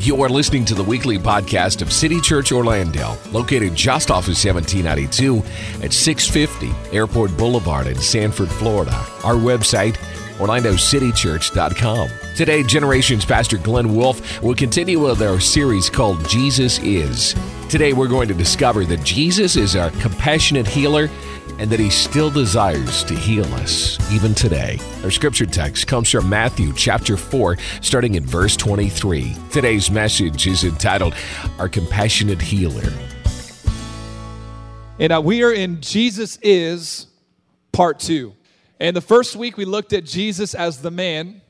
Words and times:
You 0.00 0.22
are 0.22 0.28
listening 0.28 0.64
to 0.66 0.74
the 0.74 0.84
weekly 0.84 1.18
podcast 1.18 1.82
of 1.82 1.92
City 1.92 2.20
Church 2.20 2.52
Orlando, 2.52 3.16
located 3.32 3.74
just 3.74 4.12
off 4.12 4.28
of 4.28 4.36
1792 4.36 5.38
at 5.84 5.92
650 5.92 6.96
Airport 6.96 7.36
Boulevard 7.36 7.88
in 7.88 7.96
Sanford, 7.96 8.48
Florida. 8.48 8.94
Our 9.24 9.34
website, 9.34 9.96
orlandocitychurch.com. 10.36 12.10
Today, 12.36 12.62
Generations 12.62 13.24
Pastor 13.24 13.58
Glenn 13.58 13.92
Wolf 13.92 14.40
will 14.40 14.54
continue 14.54 15.00
with 15.00 15.20
our 15.20 15.40
series 15.40 15.90
called 15.90 16.28
Jesus 16.28 16.78
Is. 16.78 17.34
Today, 17.68 17.92
we're 17.92 18.06
going 18.06 18.28
to 18.28 18.34
discover 18.34 18.84
that 18.84 19.02
Jesus 19.02 19.56
is 19.56 19.74
our 19.74 19.90
compassionate 19.90 20.68
healer 20.68 21.10
and 21.58 21.70
that 21.70 21.80
he 21.80 21.90
still 21.90 22.30
desires 22.30 23.02
to 23.04 23.14
heal 23.14 23.44
us 23.54 23.98
even 24.12 24.34
today. 24.34 24.78
Our 25.02 25.10
scripture 25.10 25.46
text 25.46 25.86
comes 25.86 26.10
from 26.10 26.28
Matthew 26.28 26.72
chapter 26.72 27.16
4, 27.16 27.56
starting 27.80 28.14
in 28.14 28.24
verse 28.24 28.56
23. 28.56 29.34
Today's 29.50 29.90
message 29.90 30.46
is 30.46 30.64
entitled 30.64 31.14
Our 31.58 31.68
Compassionate 31.68 32.40
Healer. 32.40 32.92
And 35.00 35.12
uh, 35.12 35.20
we 35.24 35.42
are 35.42 35.52
in 35.52 35.80
Jesus 35.80 36.38
is 36.42 37.06
part 37.72 38.00
two. 38.00 38.34
And 38.80 38.96
the 38.96 39.00
first 39.00 39.36
week 39.36 39.56
we 39.56 39.64
looked 39.64 39.92
at 39.92 40.04
Jesus 40.04 40.54
as 40.54 40.82
the 40.82 40.90
man. 40.90 41.40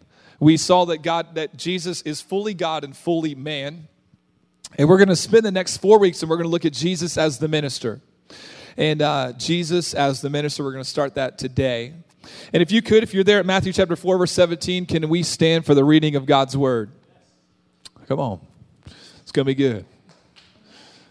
We 0.41 0.57
saw 0.57 0.85
that 0.87 1.03
God, 1.03 1.35
that 1.35 1.57
Jesus 1.57 2.03
is 2.03 2.21
fully 2.21 2.55
God 2.55 2.85
and 2.85 2.97
fully 2.97 3.35
man. 3.35 3.89
And 4.79 4.89
we're 4.89 4.99
going 4.99 5.09
to 5.09 5.17
spend 5.17 5.45
the 5.45 5.51
next 5.51 5.79
four 5.79 5.99
weeks 5.99 6.23
and 6.23 6.31
we're 6.31 6.37
going 6.37 6.47
to 6.47 6.51
look 6.51 6.65
at 6.65 6.73
Jesus 6.73 7.17
as 7.17 7.39
the 7.39 7.49
minister. 7.49 8.01
And 8.79 9.03
uh, 9.03 9.33
Jesus 9.33 9.93
as 9.93 10.21
the 10.21 10.31
minister, 10.31 10.63
we're 10.63 10.71
going 10.71 10.85
to 10.85 10.89
start 10.89 11.17
that 11.17 11.37
today. 11.37 11.95
And 12.53 12.63
if 12.63 12.71
you 12.71 12.81
could, 12.81 13.03
if 13.03 13.13
you're 13.13 13.25
there 13.25 13.41
at 13.41 13.47
Matthew 13.47 13.73
chapter 13.73 13.97
4, 13.97 14.19
verse 14.19 14.31
17, 14.31 14.87
can 14.87 15.09
we 15.09 15.25
stand 15.25 15.67
for 15.67 15.75
the 15.75 15.83
reading 15.85 16.15
of 16.15 16.27
God's 16.27 16.57
word? 16.57 16.93
Come 18.07 18.21
on. 18.21 18.41
It's 19.21 19.33
going 19.33 19.45
to 19.45 19.51
be 19.51 19.57
good. 19.57 19.85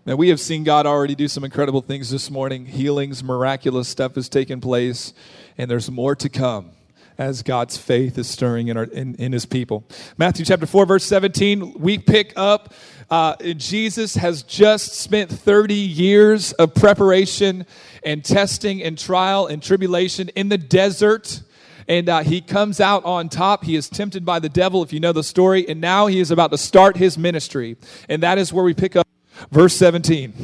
Now, 0.06 0.16
we 0.16 0.30
have 0.30 0.40
seen 0.40 0.64
God 0.64 0.86
already 0.86 1.14
do 1.14 1.28
some 1.28 1.44
incredible 1.44 1.82
things 1.82 2.10
this 2.10 2.32
morning. 2.32 2.66
Healings, 2.66 3.22
miraculous 3.22 3.90
stuff 3.90 4.16
has 4.16 4.30
taken 4.30 4.62
place, 4.62 5.14
and 5.58 5.70
there's 5.70 5.92
more 5.92 6.16
to 6.16 6.30
come 6.30 6.72
as 7.18 7.44
God's 7.44 7.78
faith 7.78 8.18
is 8.18 8.28
stirring 8.28 8.68
in, 8.68 8.78
our, 8.78 8.84
in, 8.84 9.16
in 9.16 9.32
his 9.32 9.46
people. 9.46 9.86
Matthew 10.18 10.46
chapter 10.46 10.66
4, 10.66 10.86
verse 10.86 11.06
17, 11.06 11.80
we 11.80 11.98
pick 11.98 12.34
up. 12.36 12.74
Uh, 13.10 13.36
Jesus 13.56 14.16
has 14.16 14.44
just 14.44 14.96
spent 14.96 15.32
30 15.32 15.74
years 15.74 16.52
of 16.54 16.76
preparation 16.76 17.66
and 18.04 18.24
testing 18.24 18.84
and 18.84 18.98
trial 18.98 19.48
and 19.48 19.64
tribulation 19.64 20.30
in 20.30 20.50
the 20.50 20.58
desert. 20.58 21.42
And 21.88 22.10
uh, 22.10 22.20
he 22.20 22.42
comes 22.42 22.82
out 22.82 23.06
on 23.06 23.30
top. 23.30 23.64
He 23.64 23.76
is 23.76 23.90
tempted 23.90 24.26
by 24.26 24.40
the 24.40 24.50
devil, 24.50 24.84
if 24.84 24.92
you 24.92 25.00
know 25.00 25.14
the 25.14 25.24
story. 25.24 25.68
And 25.68 25.80
now 25.80 26.08
he 26.08 26.20
is 26.20 26.32
about 26.32 26.52
to 26.52 26.58
start 26.58 26.98
his 26.98 27.18
ministry. 27.18 27.78
And 28.10 28.24
that 28.24 28.38
is 28.38 28.52
where 28.52 28.64
we 28.64 28.74
pick 28.74 28.96
up 28.96 29.08
verse 29.52 29.76
17. 29.76 30.34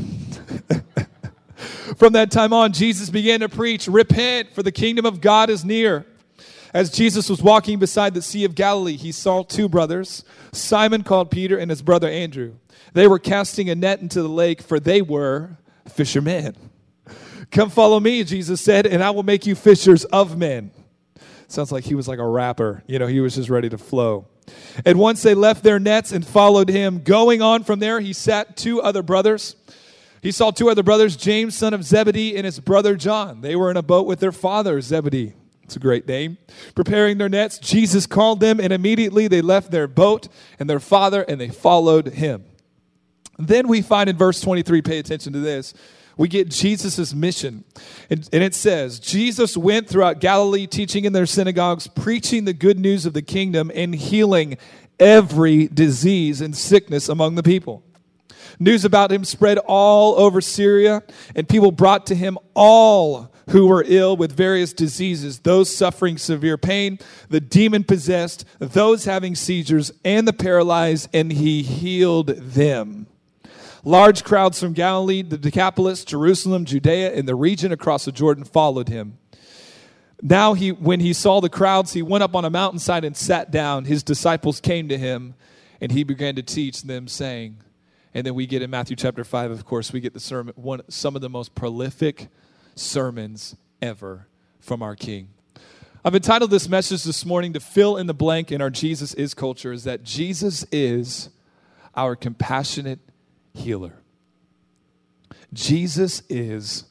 From 1.97 2.13
that 2.13 2.31
time 2.31 2.53
on, 2.53 2.73
Jesus 2.73 3.09
began 3.09 3.41
to 3.41 3.49
preach, 3.49 3.87
Repent, 3.87 4.53
for 4.53 4.63
the 4.63 4.71
kingdom 4.71 5.05
of 5.05 5.21
God 5.21 5.49
is 5.49 5.63
near. 5.63 6.05
As 6.73 6.89
Jesus 6.89 7.29
was 7.29 7.41
walking 7.41 7.77
beside 7.77 8.15
the 8.15 8.21
Sea 8.21 8.45
of 8.45 8.55
Galilee, 8.55 8.97
he 8.97 9.11
saw 9.11 9.43
two 9.43 9.69
brothers, 9.69 10.23
Simon 10.51 11.03
called 11.03 11.29
Peter 11.29 11.57
and 11.57 11.69
his 11.69 11.83
brother 11.83 12.09
Andrew. 12.09 12.55
They 12.93 13.07
were 13.07 13.19
casting 13.19 13.69
a 13.69 13.75
net 13.75 14.01
into 14.01 14.21
the 14.21 14.29
lake, 14.29 14.61
for 14.61 14.79
they 14.79 15.01
were 15.01 15.57
fishermen. 15.87 16.55
Come 17.51 17.69
follow 17.69 17.99
me, 17.99 18.23
Jesus 18.23 18.61
said, 18.61 18.87
and 18.87 19.03
I 19.03 19.11
will 19.11 19.23
make 19.23 19.45
you 19.45 19.53
fishers 19.53 20.05
of 20.05 20.37
men. 20.37 20.71
Sounds 21.47 21.71
like 21.71 21.83
he 21.83 21.93
was 21.93 22.07
like 22.07 22.17
a 22.17 22.27
rapper. 22.27 22.83
You 22.87 22.97
know, 22.97 23.05
he 23.05 23.19
was 23.19 23.35
just 23.35 23.49
ready 23.49 23.69
to 23.69 23.77
flow. 23.77 24.27
And 24.83 24.97
once 24.97 25.21
they 25.21 25.35
left 25.35 25.63
their 25.63 25.79
nets 25.79 26.11
and 26.11 26.25
followed 26.25 26.69
him, 26.69 27.03
going 27.03 27.43
on 27.43 27.63
from 27.63 27.77
there, 27.79 27.99
he 27.99 28.13
sat 28.13 28.57
two 28.57 28.81
other 28.81 29.03
brothers. 29.03 29.55
He 30.23 30.31
saw 30.31 30.49
two 30.49 30.69
other 30.69 30.83
brothers, 30.83 31.15
James, 31.15 31.55
son 31.55 31.73
of 31.75 31.83
Zebedee, 31.83 32.35
and 32.35 32.45
his 32.45 32.59
brother 32.59 32.95
John. 32.95 33.41
They 33.41 33.55
were 33.55 33.69
in 33.69 33.77
a 33.77 33.83
boat 33.83 34.07
with 34.07 34.19
their 34.19 34.31
father, 34.31 34.81
Zebedee. 34.81 35.33
It's 35.63 35.75
a 35.75 35.79
great 35.79 36.07
name. 36.07 36.37
Preparing 36.75 37.17
their 37.17 37.29
nets, 37.29 37.57
Jesus 37.57 38.05
called 38.05 38.39
them, 38.39 38.59
and 38.59 38.73
immediately 38.73 39.27
they 39.27 39.41
left 39.41 39.71
their 39.71 39.87
boat 39.87 40.27
and 40.59 40.69
their 40.69 40.79
father, 40.79 41.23
and 41.23 41.39
they 41.39 41.49
followed 41.49 42.07
him. 42.07 42.45
Then 43.39 43.67
we 43.67 43.81
find 43.81 44.09
in 44.09 44.17
verse 44.17 44.41
23, 44.41 44.81
pay 44.81 44.99
attention 44.99 45.33
to 45.33 45.39
this, 45.39 45.73
we 46.15 46.27
get 46.27 46.49
Jesus' 46.49 47.13
mission. 47.13 47.63
And, 48.09 48.29
and, 48.31 48.43
it 48.43 48.53
says, 48.53 48.99
Jesus 48.99 49.57
went 49.57 49.89
throughout 49.89 50.19
Galilee, 50.19 50.67
teaching 50.67 51.05
in 51.05 51.13
their 51.13 51.25
synagogues, 51.25 51.87
preaching 51.87 52.45
the 52.45 52.53
good 52.53 52.77
news 52.77 53.05
of 53.07 53.13
the 53.13 53.23
kingdom, 53.23 53.71
and 53.73 53.95
healing 53.95 54.57
every 54.99 55.67
disease 55.67 56.39
and 56.39 56.55
sickness 56.55 57.09
among 57.09 57.35
the 57.35 57.41
people. 57.41 57.83
News 58.59 58.85
about 58.85 59.11
him 59.11 59.25
spread 59.25 59.57
all 59.57 60.15
over 60.19 60.39
Syria, 60.39 61.01
and 61.35 61.49
people 61.49 61.71
brought 61.71 62.05
to 62.07 62.15
him 62.15 62.37
all 62.53 63.32
who 63.49 63.67
were 63.67 63.83
ill 63.87 64.15
with 64.15 64.31
various 64.31 64.73
diseases, 64.73 65.39
those 65.39 65.73
suffering 65.73 66.17
severe 66.17 66.57
pain, 66.57 66.99
the 67.29 67.41
demon 67.41 67.83
possessed, 67.83 68.45
those 68.59 69.05
having 69.05 69.35
seizures, 69.35 69.91
and 70.05 70.27
the 70.27 70.33
paralyzed, 70.33 71.09
and 71.13 71.31
he 71.31 71.61
healed 71.61 72.27
them. 72.27 73.07
Large 73.83 74.23
crowds 74.23 74.59
from 74.59 74.73
Galilee, 74.73 75.21
the 75.23 75.37
Decapolis, 75.37 76.05
Jerusalem, 76.05 76.63
Judea, 76.63 77.13
and 77.13 77.27
the 77.27 77.35
region 77.35 77.73
across 77.73 78.05
the 78.05 78.13
Jordan 78.13 78.45
followed 78.45 78.87
him. 78.87 79.17
Now, 80.21 80.53
he, 80.53 80.71
when 80.71 81.01
he 81.01 81.11
saw 81.11 81.41
the 81.41 81.49
crowds, 81.49 81.91
he 81.91 82.01
went 82.01 82.23
up 82.23 82.33
on 82.33 82.45
a 82.45 82.49
mountainside 82.49 83.03
and 83.03 83.15
sat 83.15 83.51
down. 83.51 83.83
His 83.83 84.03
disciples 84.03 84.61
came 84.61 84.87
to 84.87 84.97
him, 84.97 85.35
and 85.81 85.91
he 85.91 86.05
began 86.05 86.35
to 86.35 86.41
teach 86.41 86.83
them, 86.83 87.09
saying, 87.09 87.57
and 88.13 88.25
then 88.25 88.35
we 88.35 88.47
get 88.47 88.61
in 88.61 88.69
Matthew 88.69 88.95
chapter 88.95 89.25
5, 89.25 89.51
of 89.51 89.65
course, 89.65 89.91
we 89.91 89.99
get 89.99 90.13
the 90.13 90.19
sermon, 90.21 90.53
one, 90.55 90.81
some 90.87 91.17
of 91.17 91.21
the 91.21 91.29
most 91.29 91.55
prolific 91.55 92.29
sermons 92.75 93.55
ever 93.81 94.27
from 94.59 94.81
our 94.81 94.95
King. 94.95 95.29
I've 96.05 96.15
entitled 96.15 96.51
this 96.51 96.67
message 96.67 97.03
this 97.03 97.25
morning 97.25 97.53
to 97.53 97.59
fill 97.59 97.97
in 97.97 98.07
the 98.07 98.13
blank 98.13 98.51
in 98.51 98.61
our 98.61 98.69
Jesus 98.69 99.13
is 99.13 99.33
culture 99.33 99.71
is 99.71 99.85
that 99.85 100.03
Jesus 100.03 100.65
is 100.71 101.29
our 101.95 102.15
compassionate 102.15 102.99
healer. 103.53 104.01
Jesus 105.53 106.23
is 106.29 106.85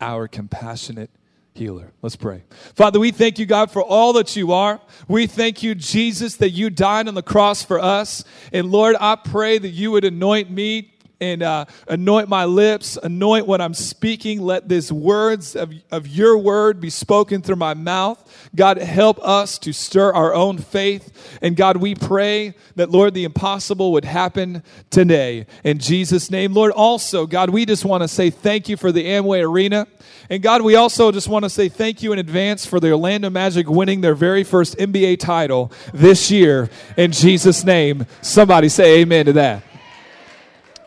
our 0.00 0.28
compassionate 0.28 1.10
healer. 1.54 1.92
Let's 2.02 2.16
pray. 2.16 2.44
Father, 2.74 2.98
we 2.98 3.12
thank 3.12 3.38
you, 3.38 3.46
God, 3.46 3.70
for 3.70 3.82
all 3.82 4.12
that 4.14 4.34
you 4.36 4.52
are. 4.52 4.80
We 5.08 5.26
thank 5.26 5.62
you, 5.62 5.74
Jesus, 5.74 6.36
that 6.36 6.50
you 6.50 6.70
died 6.70 7.08
on 7.08 7.14
the 7.14 7.22
cross 7.22 7.62
for 7.62 7.78
us. 7.78 8.24
And 8.52 8.70
Lord, 8.70 8.96
I 9.00 9.16
pray 9.16 9.58
that 9.58 9.68
you 9.68 9.90
would 9.92 10.04
anoint 10.04 10.50
me 10.50 10.94
and 11.20 11.42
uh, 11.42 11.66
anoint 11.86 12.28
my 12.28 12.46
lips, 12.46 12.98
anoint 13.02 13.46
what 13.46 13.60
I'm 13.60 13.74
speaking. 13.74 14.40
Let 14.40 14.68
these 14.68 14.90
words 14.90 15.54
of, 15.54 15.72
of 15.90 16.06
your 16.06 16.38
word 16.38 16.80
be 16.80 16.90
spoken 16.90 17.42
through 17.42 17.56
my 17.56 17.74
mouth. 17.74 18.18
God, 18.54 18.78
help 18.78 19.18
us 19.22 19.58
to 19.58 19.72
stir 19.72 20.12
our 20.12 20.34
own 20.34 20.58
faith. 20.58 21.38
And 21.42 21.56
God, 21.56 21.76
we 21.76 21.94
pray 21.94 22.54
that, 22.76 22.90
Lord, 22.90 23.14
the 23.14 23.24
impossible 23.24 23.92
would 23.92 24.04
happen 24.04 24.62
today. 24.88 25.46
In 25.62 25.78
Jesus' 25.78 26.30
name, 26.30 26.54
Lord, 26.54 26.72
also, 26.72 27.26
God, 27.26 27.50
we 27.50 27.66
just 27.66 27.84
want 27.84 28.02
to 28.02 28.08
say 28.08 28.30
thank 28.30 28.68
you 28.68 28.76
for 28.76 28.90
the 28.90 29.04
Amway 29.04 29.46
Arena. 29.46 29.86
And 30.30 30.42
God, 30.42 30.62
we 30.62 30.76
also 30.76 31.12
just 31.12 31.28
want 31.28 31.44
to 31.44 31.50
say 31.50 31.68
thank 31.68 32.02
you 32.02 32.12
in 32.12 32.18
advance 32.18 32.64
for 32.64 32.80
the 32.80 32.92
Orlando 32.92 33.30
Magic 33.30 33.68
winning 33.68 34.00
their 34.00 34.14
very 34.14 34.44
first 34.44 34.78
NBA 34.78 35.18
title 35.18 35.70
this 35.92 36.30
year. 36.30 36.70
In 36.96 37.12
Jesus' 37.12 37.64
name, 37.64 38.06
somebody 38.22 38.68
say 38.68 39.00
amen 39.00 39.26
to 39.26 39.32
that. 39.34 39.69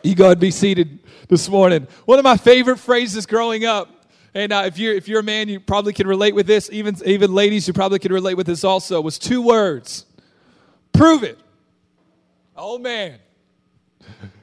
You 0.04 0.14
go 0.14 0.30
and 0.30 0.38
be 0.38 0.50
seated 0.50 0.98
this 1.28 1.48
morning. 1.48 1.86
One 2.04 2.18
of 2.18 2.24
my 2.24 2.36
favorite 2.36 2.76
phrases 2.76 3.24
growing 3.24 3.64
up, 3.64 4.04
and 4.34 4.52
uh, 4.52 4.64
if 4.66 4.78
you're 4.78 4.92
if 4.92 5.08
you're 5.08 5.20
a 5.20 5.24
man, 5.24 5.48
you 5.48 5.58
probably 5.58 5.94
can 5.94 6.06
relate 6.06 6.34
with 6.34 6.46
this. 6.46 6.68
Even 6.70 6.94
even 7.06 7.32
ladies, 7.32 7.66
you 7.66 7.72
probably 7.72 7.98
can 7.98 8.12
relate 8.12 8.34
with 8.34 8.46
this 8.46 8.64
also. 8.64 9.00
Was 9.00 9.18
two 9.18 9.40
words: 9.40 10.04
prove 10.92 11.22
it. 11.22 11.38
Oh 12.54 12.76
man, 12.76 13.18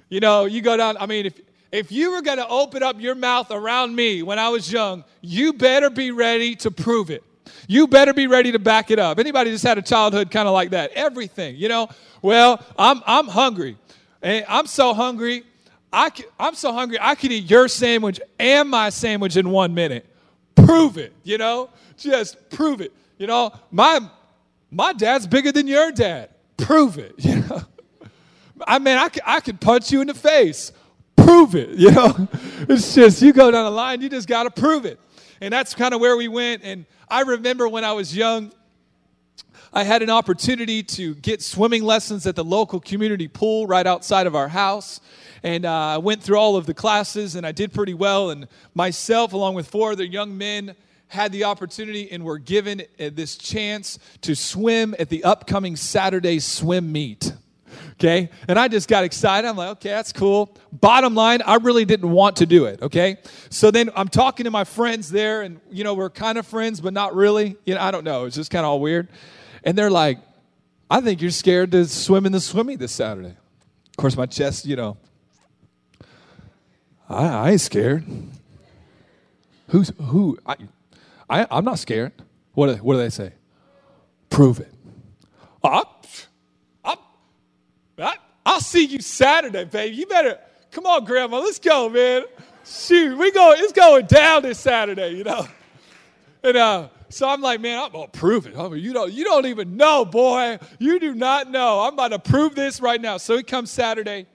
you 0.10 0.20
know 0.20 0.46
you 0.46 0.62
go 0.62 0.76
down. 0.78 0.98
I 1.00 1.06
mean, 1.06 1.28
if 1.28 1.40
if 1.72 1.92
you 1.92 2.10
were 2.10 2.24
going 2.24 2.40
to 2.40 2.48
open 2.48 2.82
up 2.82 3.00
your 3.00 3.14
mouth 3.14 3.52
around 3.52 3.96
me 3.96 4.24
when 4.24 4.40
I 4.40 4.50
was 4.50 4.72
young, 4.72 5.04
you 5.22 5.54
better 5.54 5.92
be 5.92 6.10
ready 6.10 6.56
to 6.56 6.72
prove 6.72 7.12
it. 7.12 7.24
You 7.68 7.88
better 7.88 8.16
be 8.16 8.26
ready 8.26 8.52
to 8.52 8.60
back 8.60 8.90
it 8.90 8.98
up. 8.98 9.20
Anybody 9.20 9.52
just 9.52 9.64
had 9.64 9.78
a 9.78 9.84
childhood 9.84 10.32
kind 10.32 10.48
of 10.48 10.56
like 10.56 10.72
that? 10.72 10.92
Everything, 10.94 11.56
you 11.56 11.70
know. 11.70 11.88
Well, 12.24 12.66
I'm 12.80 13.04
I'm 13.06 13.28
hungry, 13.28 13.78
and 14.24 14.44
I'm 14.50 14.66
so 14.66 14.96
hungry. 14.96 15.44
I 15.94 16.10
can, 16.10 16.26
I'm 16.40 16.56
so 16.56 16.72
hungry, 16.72 16.98
I 17.02 17.16
could 17.16 17.32
eat 17.32 17.50
your 17.50 17.68
sandwich 17.68 18.20
and 18.40 18.70
my 18.70 18.90
sandwich 18.90 19.36
in 19.36 19.50
one 19.50 19.74
minute. 19.74 20.06
Prove 20.56 20.98
it, 20.98 21.14
you 21.24 21.38
know? 21.38 21.70
Just 21.98 22.50
prove 22.50 22.82
it. 22.82 22.94
You 23.18 23.28
know, 23.28 23.52
my, 23.72 24.00
my 24.72 24.94
dad's 24.94 25.28
bigger 25.28 25.52
than 25.52 25.68
your 25.68 25.92
dad. 25.92 26.30
Prove 26.58 26.98
it, 26.98 27.16
you 27.20 27.42
know? 27.42 27.62
I 28.66 28.80
mean, 28.80 28.98
I 28.98 29.10
could, 29.10 29.24
I 29.26 29.40
could 29.40 29.60
punch 29.60 29.92
you 29.92 30.02
in 30.02 30.08
the 30.08 30.14
face. 30.14 30.72
Prove 31.16 31.56
it, 31.56 31.70
you 31.78 31.92
know? 31.92 32.28
It's 32.70 32.96
just, 32.96 33.22
you 33.22 33.34
go 33.34 33.52
down 33.52 33.66
the 33.66 33.72
line, 33.72 34.02
you 34.02 34.10
just 34.10 34.28
got 34.28 34.44
to 34.44 34.52
prove 34.52 34.86
it. 34.86 35.00
And 35.42 35.54
that's 35.54 35.74
kind 35.74 35.94
of 35.94 36.00
where 36.00 36.16
we 36.16 36.28
went. 36.28 36.64
And 36.64 36.86
I 37.10 37.22
remember 37.22 37.68
when 37.68 37.84
I 37.84 37.94
was 37.94 38.16
young, 38.16 38.54
I 39.74 39.84
had 39.86 40.02
an 40.02 40.10
opportunity 40.10 40.84
to 40.84 41.16
get 41.16 41.42
swimming 41.42 41.84
lessons 41.84 42.28
at 42.28 42.36
the 42.36 42.44
local 42.44 42.82
community 42.82 43.30
pool 43.30 43.68
right 43.68 43.88
outside 43.88 44.28
of 44.28 44.36
our 44.36 44.50
house. 44.50 45.00
And 45.44 45.66
uh, 45.66 45.72
I 45.72 45.98
went 45.98 46.22
through 46.22 46.36
all 46.36 46.58
of 46.58 46.66
the 46.66 46.74
classes 46.74 47.36
and 47.36 47.48
I 47.48 47.54
did 47.54 47.72
pretty 47.74 47.94
well. 47.94 48.32
And 48.32 48.50
myself, 48.76 49.32
along 49.32 49.56
with 49.56 49.70
four 49.70 49.94
other 49.94 50.04
young 50.04 50.38
men, 50.38 50.76
had 51.08 51.32
the 51.32 51.46
opportunity 51.46 52.12
and 52.12 52.26
were 52.26 52.38
given 52.38 52.82
uh, 52.82 53.12
this 53.14 53.38
chance 53.38 53.98
to 54.22 54.36
swim 54.36 54.94
at 55.00 55.08
the 55.08 55.24
upcoming 55.24 55.78
Saturday 55.78 56.40
swim 56.40 56.92
meet. 56.92 57.32
Okay, 57.94 58.30
and 58.48 58.60
I 58.60 58.68
just 58.68 58.90
got 58.90 59.04
excited. 59.04 59.48
I'm 59.48 59.56
like, 59.56 59.70
okay, 59.70 59.90
that's 59.90 60.12
cool. 60.12 60.58
Bottom 60.72 61.14
line, 61.16 61.42
I 61.46 61.56
really 61.56 61.86
didn't 61.86 62.10
want 62.10 62.38
to 62.38 62.46
do 62.46 62.66
it. 62.66 62.82
Okay, 62.82 63.18
so 63.50 63.72
then 63.72 63.90
I'm 63.96 64.08
talking 64.08 64.46
to 64.46 64.52
my 64.52 64.64
friends 64.64 65.10
there, 65.10 65.44
and 65.44 65.62
you 65.70 65.84
know, 65.84 65.94
we're 65.94 66.10
kind 66.10 66.38
of 66.38 66.48
friends, 66.48 66.82
but 66.82 66.94
not 66.94 67.16
really. 67.16 67.56
You 67.66 67.76
know, 67.76 67.82
I 67.82 67.92
don't 67.92 68.04
know. 68.04 68.26
It's 68.26 68.36
just 68.36 68.52
kind 68.52 68.66
of 68.66 68.72
all 68.72 68.80
weird. 68.80 69.08
And 69.64 69.78
they're 69.78 69.92
like, 69.92 70.20
I 70.90 71.02
think 71.02 71.22
you're 71.22 71.32
scared 71.32 71.72
to 71.72 71.86
swim 71.86 72.26
in 72.26 72.32
the 72.32 72.40
swimming 72.40 72.78
this 72.78 72.92
Saturday. 72.92 73.30
Of 73.30 73.98
course, 73.98 74.18
my 74.18 74.26
chest, 74.26 74.66
you 74.66 74.76
know, 74.76 74.98
I, 77.08 77.28
I 77.28 77.52
ain't 77.52 77.62
scared. 77.62 78.06
Who's 79.68 79.92
who? 80.02 80.38
I, 80.46 80.56
I, 81.30 81.48
I'm 81.50 81.64
not 81.64 81.80
scared. 81.80 82.12
What 82.54 82.82
what 82.82 82.96
do 82.96 83.00
they 83.00 83.10
say? 83.10 83.34
Prove 84.30 84.60
it. 84.60 84.74
Up, 85.64 86.06
up. 86.84 87.02
I'll 88.46 88.60
see 88.60 88.86
you 88.86 89.00
Saturday, 89.02 89.66
baby. 89.66 89.96
You 89.96 90.08
better 90.08 90.40
come 90.72 90.86
on, 90.86 91.06
Grandma. 91.06 91.40
Let's 91.40 91.60
go, 91.60 91.90
man. 91.90 92.24
Shoot, 92.66 93.18
we 93.18 93.32
go. 93.32 93.54
It's 93.58 93.74
going 93.74 94.06
down 94.08 94.44
this 94.44 94.60
Saturday, 94.60 95.12
you 95.12 95.24
know. 95.24 95.48
And 96.44 96.58
uh, 96.58 96.88
so 97.12 97.28
I'm 97.28 97.42
like, 97.42 97.62
man, 97.62 97.80
I'm 97.80 97.92
gonna 97.92 98.08
prove 98.08 98.48
it. 98.48 98.56
You 98.56 98.94
don't, 98.94 99.12
you 99.12 99.24
don't 99.24 99.46
even 99.46 99.78
know, 99.78 100.06
boy. 100.06 100.60
You 100.80 101.00
do 101.00 101.14
not 101.14 101.50
know. 101.50 101.82
I'm 101.82 101.94
about 101.94 102.10
to 102.10 102.20
prove 102.20 102.56
this 102.56 102.82
right 102.82 103.00
now. 103.00 103.18
So 103.18 103.36
it 103.36 103.48
comes 103.48 103.70
Saturday 103.72 104.28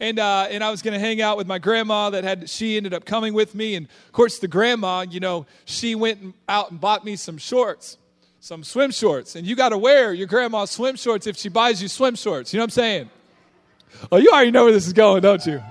and 0.00 0.18
uh, 0.18 0.46
and 0.50 0.62
I 0.62 0.70
was 0.70 0.82
to 0.82 0.98
hang 0.98 1.20
out 1.20 1.36
with 1.36 1.46
my 1.46 1.58
grandma 1.58 2.10
that 2.10 2.24
had 2.24 2.48
she 2.50 2.76
ended 2.76 2.94
up 2.94 3.04
coming 3.04 3.34
with 3.34 3.54
me, 3.54 3.74
and 3.74 3.86
of 3.86 4.12
course 4.12 4.38
the 4.38 4.48
grandma, 4.48 5.06
you 5.08 5.20
know, 5.20 5.46
she 5.64 5.94
went 5.94 6.34
out 6.48 6.70
and 6.70 6.80
bought 6.80 7.04
me 7.04 7.16
some 7.16 7.38
shorts, 7.38 7.98
some 8.40 8.64
swim 8.64 8.90
shorts, 8.90 9.36
and 9.36 9.46
you 9.46 9.56
got 9.56 9.70
to 9.70 9.78
wear 9.78 10.12
your 10.12 10.26
grandma's 10.26 10.70
swim 10.70 10.96
shorts 10.96 11.26
if 11.26 11.36
she 11.36 11.48
buys 11.48 11.80
you 11.80 11.88
swim 11.88 12.14
shorts. 12.14 12.52
You 12.52 12.58
know 12.58 12.62
what 12.62 12.66
I'm 12.66 12.70
saying? 12.70 13.10
Oh, 14.10 14.16
you 14.16 14.30
already 14.30 14.50
know 14.50 14.64
where 14.64 14.72
this 14.72 14.86
is 14.86 14.92
going, 14.92 15.22
don't 15.22 15.44
you? 15.46 15.62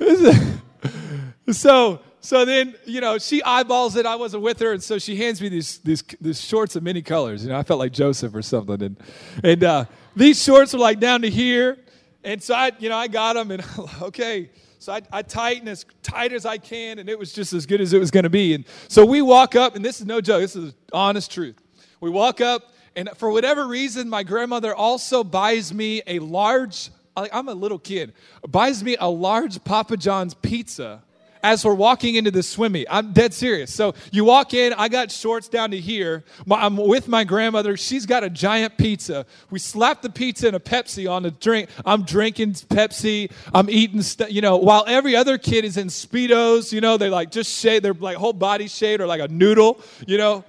so 1.52 2.00
so 2.22 2.46
then 2.46 2.74
you 2.86 3.02
know 3.02 3.18
she 3.18 3.42
eyeballs 3.42 3.96
it. 3.96 4.06
I 4.06 4.16
wasn't 4.16 4.42
with 4.42 4.58
her, 4.60 4.72
and 4.72 4.82
so 4.82 4.98
she 4.98 5.16
hands 5.16 5.42
me 5.42 5.50
these 5.50 5.78
these 5.78 6.02
these 6.20 6.40
shorts 6.40 6.74
of 6.74 6.82
many 6.82 7.02
colors. 7.02 7.44
You 7.44 7.50
know, 7.50 7.58
I 7.58 7.62
felt 7.62 7.78
like 7.78 7.92
Joseph 7.92 8.34
or 8.34 8.42
something, 8.42 8.82
and 8.82 8.96
and 9.44 9.62
uh, 9.62 9.84
these 10.16 10.42
shorts 10.42 10.72
were 10.72 10.80
like 10.80 10.98
down 10.98 11.20
to 11.22 11.28
here 11.30 11.78
and 12.24 12.42
so 12.42 12.54
I, 12.54 12.72
you 12.78 12.88
know, 12.88 12.96
I 12.96 13.08
got 13.08 13.34
them 13.34 13.50
and 13.50 13.64
okay. 14.02 14.50
So 14.78 14.92
I, 14.92 15.00
I 15.12 15.22
tighten 15.22 15.68
as 15.68 15.86
tight 16.02 16.32
as 16.32 16.44
I 16.44 16.58
can, 16.58 16.98
and 16.98 17.08
it 17.08 17.16
was 17.16 17.32
just 17.32 17.52
as 17.52 17.66
good 17.66 17.80
as 17.80 17.92
it 17.92 17.98
was 17.98 18.10
going 18.10 18.24
to 18.24 18.30
be. 18.30 18.54
And 18.54 18.64
so 18.88 19.06
we 19.06 19.22
walk 19.22 19.54
up, 19.54 19.76
and 19.76 19.84
this 19.84 20.00
is 20.00 20.06
no 20.06 20.20
joke. 20.20 20.40
This 20.40 20.56
is 20.56 20.74
honest 20.92 21.30
truth. 21.30 21.54
We 22.00 22.10
walk 22.10 22.40
up, 22.40 22.72
and 22.96 23.08
for 23.16 23.30
whatever 23.30 23.68
reason, 23.68 24.08
my 24.08 24.24
grandmother 24.24 24.74
also 24.74 25.22
buys 25.22 25.72
me 25.72 26.02
a 26.08 26.18
large. 26.18 26.90
I'm 27.16 27.48
a 27.48 27.54
little 27.54 27.78
kid. 27.78 28.14
Buys 28.48 28.82
me 28.82 28.96
a 28.98 29.08
large 29.08 29.62
Papa 29.62 29.96
John's 29.96 30.34
pizza 30.34 31.02
as 31.42 31.64
we're 31.64 31.74
walking 31.74 32.14
into 32.14 32.30
the 32.30 32.42
swimming. 32.42 32.84
I'm 32.88 33.12
dead 33.12 33.34
serious. 33.34 33.72
So 33.72 33.94
you 34.10 34.24
walk 34.24 34.54
in, 34.54 34.72
I 34.74 34.88
got 34.88 35.10
shorts 35.10 35.48
down 35.48 35.72
to 35.72 35.78
here. 35.78 36.24
I'm 36.50 36.76
with 36.76 37.08
my 37.08 37.24
grandmother. 37.24 37.76
She's 37.76 38.06
got 38.06 38.24
a 38.24 38.30
giant 38.30 38.78
pizza. 38.78 39.26
We 39.50 39.58
slap 39.58 40.02
the 40.02 40.10
pizza 40.10 40.46
and 40.46 40.56
a 40.56 40.60
Pepsi 40.60 41.10
on 41.10 41.22
the 41.22 41.30
drink. 41.30 41.68
I'm 41.84 42.04
drinking 42.04 42.52
Pepsi. 42.54 43.30
I'm 43.52 43.68
eating, 43.68 44.02
you 44.28 44.40
know, 44.40 44.56
while 44.56 44.84
every 44.86 45.16
other 45.16 45.38
kid 45.38 45.64
is 45.64 45.76
in 45.76 45.88
Speedos, 45.88 46.72
you 46.72 46.80
know, 46.80 46.96
they 46.96 47.10
like 47.10 47.30
just 47.30 47.50
shade, 47.50 47.82
their 47.82 47.94
like 47.94 48.16
whole 48.16 48.32
body 48.32 48.68
shade 48.68 49.00
or 49.00 49.06
like 49.06 49.20
a 49.20 49.28
noodle, 49.28 49.80
you 50.06 50.18
know. 50.18 50.44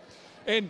And 0.46 0.69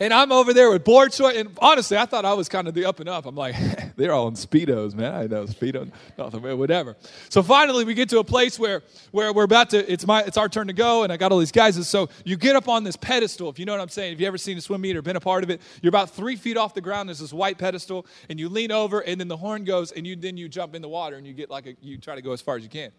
and 0.00 0.14
I'm 0.14 0.30
over 0.30 0.52
there 0.52 0.70
with 0.70 0.84
board 0.84 1.12
shorts. 1.12 1.36
And 1.36 1.56
honestly, 1.60 1.96
I 1.96 2.06
thought 2.06 2.24
I 2.24 2.34
was 2.34 2.48
kind 2.48 2.68
of 2.68 2.74
the 2.74 2.84
up 2.84 3.00
and 3.00 3.08
up. 3.08 3.26
I'm 3.26 3.34
like, 3.34 3.56
they're 3.96 4.12
all 4.12 4.28
in 4.28 4.34
Speedos, 4.34 4.94
man. 4.94 5.14
I 5.14 5.26
know 5.26 5.44
Speedo, 5.44 5.90
nothing, 6.16 6.58
whatever. 6.58 6.96
So 7.28 7.42
finally, 7.42 7.84
we 7.84 7.94
get 7.94 8.08
to 8.10 8.20
a 8.20 8.24
place 8.24 8.58
where, 8.58 8.82
where 9.10 9.32
we're 9.32 9.44
about 9.44 9.70
to, 9.70 9.92
it's, 9.92 10.06
my, 10.06 10.22
it's 10.22 10.36
our 10.36 10.48
turn 10.48 10.68
to 10.68 10.72
go, 10.72 11.02
and 11.02 11.12
I 11.12 11.16
got 11.16 11.32
all 11.32 11.38
these 11.38 11.52
guys. 11.52 11.76
And 11.76 11.84
so 11.84 12.08
you 12.24 12.36
get 12.36 12.54
up 12.54 12.68
on 12.68 12.84
this 12.84 12.96
pedestal, 12.96 13.48
if 13.48 13.58
you 13.58 13.64
know 13.64 13.72
what 13.72 13.80
I'm 13.80 13.88
saying. 13.88 14.12
If 14.12 14.20
you 14.20 14.26
ever 14.26 14.38
seen 14.38 14.56
a 14.56 14.60
swim 14.60 14.80
meet 14.80 14.96
or 14.96 15.02
been 15.02 15.16
a 15.16 15.20
part 15.20 15.42
of 15.42 15.50
it, 15.50 15.60
you're 15.82 15.90
about 15.90 16.10
three 16.10 16.36
feet 16.36 16.56
off 16.56 16.74
the 16.74 16.80
ground. 16.80 17.08
There's 17.08 17.18
this 17.18 17.32
white 17.32 17.58
pedestal, 17.58 18.06
and 18.28 18.38
you 18.38 18.48
lean 18.48 18.70
over, 18.70 19.00
and 19.00 19.20
then 19.20 19.28
the 19.28 19.36
horn 19.36 19.64
goes, 19.64 19.90
and 19.92 20.06
you 20.06 20.14
then 20.14 20.36
you 20.36 20.48
jump 20.48 20.74
in 20.74 20.82
the 20.82 20.88
water, 20.88 21.16
and 21.16 21.26
you 21.26 21.32
get 21.32 21.50
like 21.50 21.66
a, 21.66 21.74
you 21.80 21.98
try 21.98 22.14
to 22.14 22.22
go 22.22 22.32
as 22.32 22.40
far 22.40 22.56
as 22.56 22.62
you 22.62 22.68
can. 22.68 22.92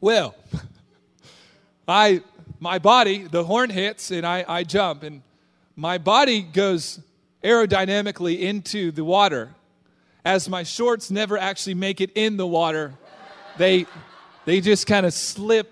Well, 0.00 0.34
I, 1.88 2.22
my 2.60 2.78
body, 2.78 3.24
the 3.24 3.44
horn 3.44 3.68
hits, 3.68 4.10
and 4.10 4.26
I, 4.26 4.44
I 4.48 4.64
jump, 4.64 5.02
and 5.02 5.22
my 5.76 5.98
body 5.98 6.42
goes 6.42 7.00
aerodynamically 7.42 8.40
into 8.40 8.90
the 8.90 9.04
water. 9.04 9.54
As 10.24 10.48
my 10.48 10.62
shorts 10.62 11.10
never 11.10 11.36
actually 11.36 11.74
make 11.74 12.00
it 12.00 12.10
in 12.14 12.36
the 12.36 12.46
water 12.46 12.94
they 13.56 13.86
they 14.44 14.60
just 14.60 14.86
kind 14.86 15.06
of 15.06 15.12
slip 15.12 15.70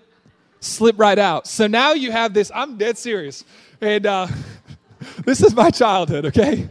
slip 0.59 0.99
right 0.99 1.17
out. 1.17 1.47
So 1.47 1.67
now 1.67 1.93
you 1.93 2.11
have 2.11 2.33
this 2.33 2.51
i'm 2.53 2.77
dead 2.77 2.97
serious. 2.97 3.43
And 3.79 4.05
uh, 4.05 4.27
this 5.25 5.41
is 5.41 5.55
my 5.55 5.69
childhood 5.71 6.25
okay? 6.27 6.69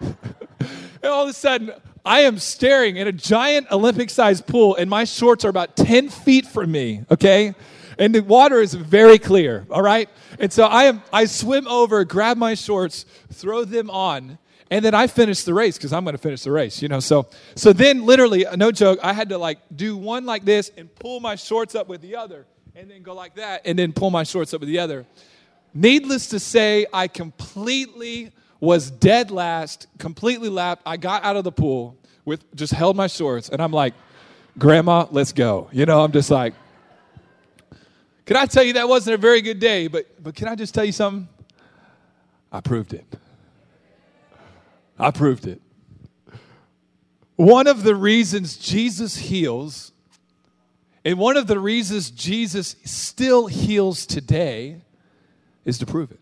And 0.00 1.04
all 1.04 1.24
of 1.24 1.28
a 1.28 1.32
sudden 1.32 1.72
i 2.04 2.20
am 2.20 2.38
staring 2.38 2.98
at 2.98 3.06
a 3.06 3.12
giant 3.12 3.70
olympic 3.70 4.10
sized 4.10 4.46
pool 4.46 4.74
and 4.74 4.90
my 4.90 5.04
shorts 5.04 5.44
are 5.44 5.48
about 5.48 5.76
10 5.76 6.08
feet 6.08 6.46
from 6.46 6.70
me 6.72 7.04
okay? 7.10 7.54
And 7.98 8.14
the 8.14 8.20
water 8.20 8.60
is 8.60 8.72
very 8.72 9.18
clear, 9.18 9.66
all 9.70 9.82
right? 9.82 10.08
And 10.38 10.52
so 10.52 10.64
I 10.64 10.84
am 10.84 11.02
I 11.12 11.24
swim 11.26 11.66
over, 11.68 12.04
grab 12.04 12.36
my 12.36 12.54
shorts, 12.54 13.04
throw 13.32 13.64
them 13.64 13.90
on, 13.90 14.38
and 14.70 14.84
then 14.84 14.94
I 14.94 15.06
finish 15.06 15.44
the 15.44 15.54
race 15.54 15.76
because 15.76 15.92
I'm 15.92 16.04
going 16.04 16.16
to 16.16 16.22
finish 16.22 16.42
the 16.42 16.52
race, 16.52 16.80
you 16.82 16.88
know. 16.88 17.00
So 17.00 17.28
so 17.54 17.72
then 17.72 18.04
literally, 18.04 18.46
no 18.56 18.72
joke, 18.72 18.98
I 19.02 19.12
had 19.12 19.28
to 19.30 19.38
like 19.38 19.58
do 19.74 19.96
one 19.96 20.24
like 20.26 20.44
this 20.44 20.70
and 20.76 20.94
pull 20.94 21.20
my 21.20 21.36
shorts 21.36 21.74
up 21.74 21.88
with 21.88 22.00
the 22.00 22.16
other, 22.16 22.46
and 22.74 22.90
then 22.90 23.02
go 23.02 23.14
like 23.14 23.34
that, 23.36 23.62
and 23.64 23.78
then 23.78 23.92
pull 23.92 24.10
my 24.10 24.22
shorts 24.22 24.54
up 24.54 24.60
with 24.60 24.68
the 24.68 24.78
other. 24.78 25.06
Needless 25.74 26.28
to 26.28 26.38
say, 26.38 26.86
I 26.92 27.08
completely 27.08 28.32
was 28.60 28.90
dead 28.90 29.30
last, 29.30 29.86
completely 29.98 30.48
lapped. 30.48 30.82
I 30.86 30.96
got 30.96 31.24
out 31.24 31.36
of 31.36 31.44
the 31.44 31.52
pool 31.52 31.96
with 32.24 32.54
just 32.54 32.72
held 32.72 32.96
my 32.96 33.06
shorts, 33.06 33.48
and 33.48 33.60
I'm 33.60 33.72
like, 33.72 33.94
Grandma, 34.58 35.06
let's 35.10 35.32
go. 35.32 35.68
You 35.72 35.86
know, 35.86 36.04
I'm 36.04 36.12
just 36.12 36.30
like, 36.30 36.54
can 38.32 38.40
I 38.40 38.46
tell 38.46 38.62
you 38.62 38.72
that 38.72 38.88
wasn't 38.88 39.12
a 39.12 39.18
very 39.18 39.42
good 39.42 39.60
day? 39.60 39.88
But, 39.88 40.06
but 40.22 40.34
can 40.34 40.48
I 40.48 40.54
just 40.54 40.72
tell 40.72 40.86
you 40.86 40.92
something? 40.92 41.28
I 42.50 42.62
proved 42.62 42.94
it. 42.94 43.04
I 44.98 45.10
proved 45.10 45.46
it. 45.46 45.60
One 47.36 47.66
of 47.66 47.82
the 47.82 47.94
reasons 47.94 48.56
Jesus 48.56 49.18
heals, 49.18 49.92
and 51.04 51.18
one 51.18 51.36
of 51.36 51.46
the 51.46 51.60
reasons 51.60 52.10
Jesus 52.10 52.74
still 52.86 53.48
heals 53.48 54.06
today, 54.06 54.80
is 55.66 55.76
to 55.80 55.84
prove 55.84 56.10
it. 56.10 56.20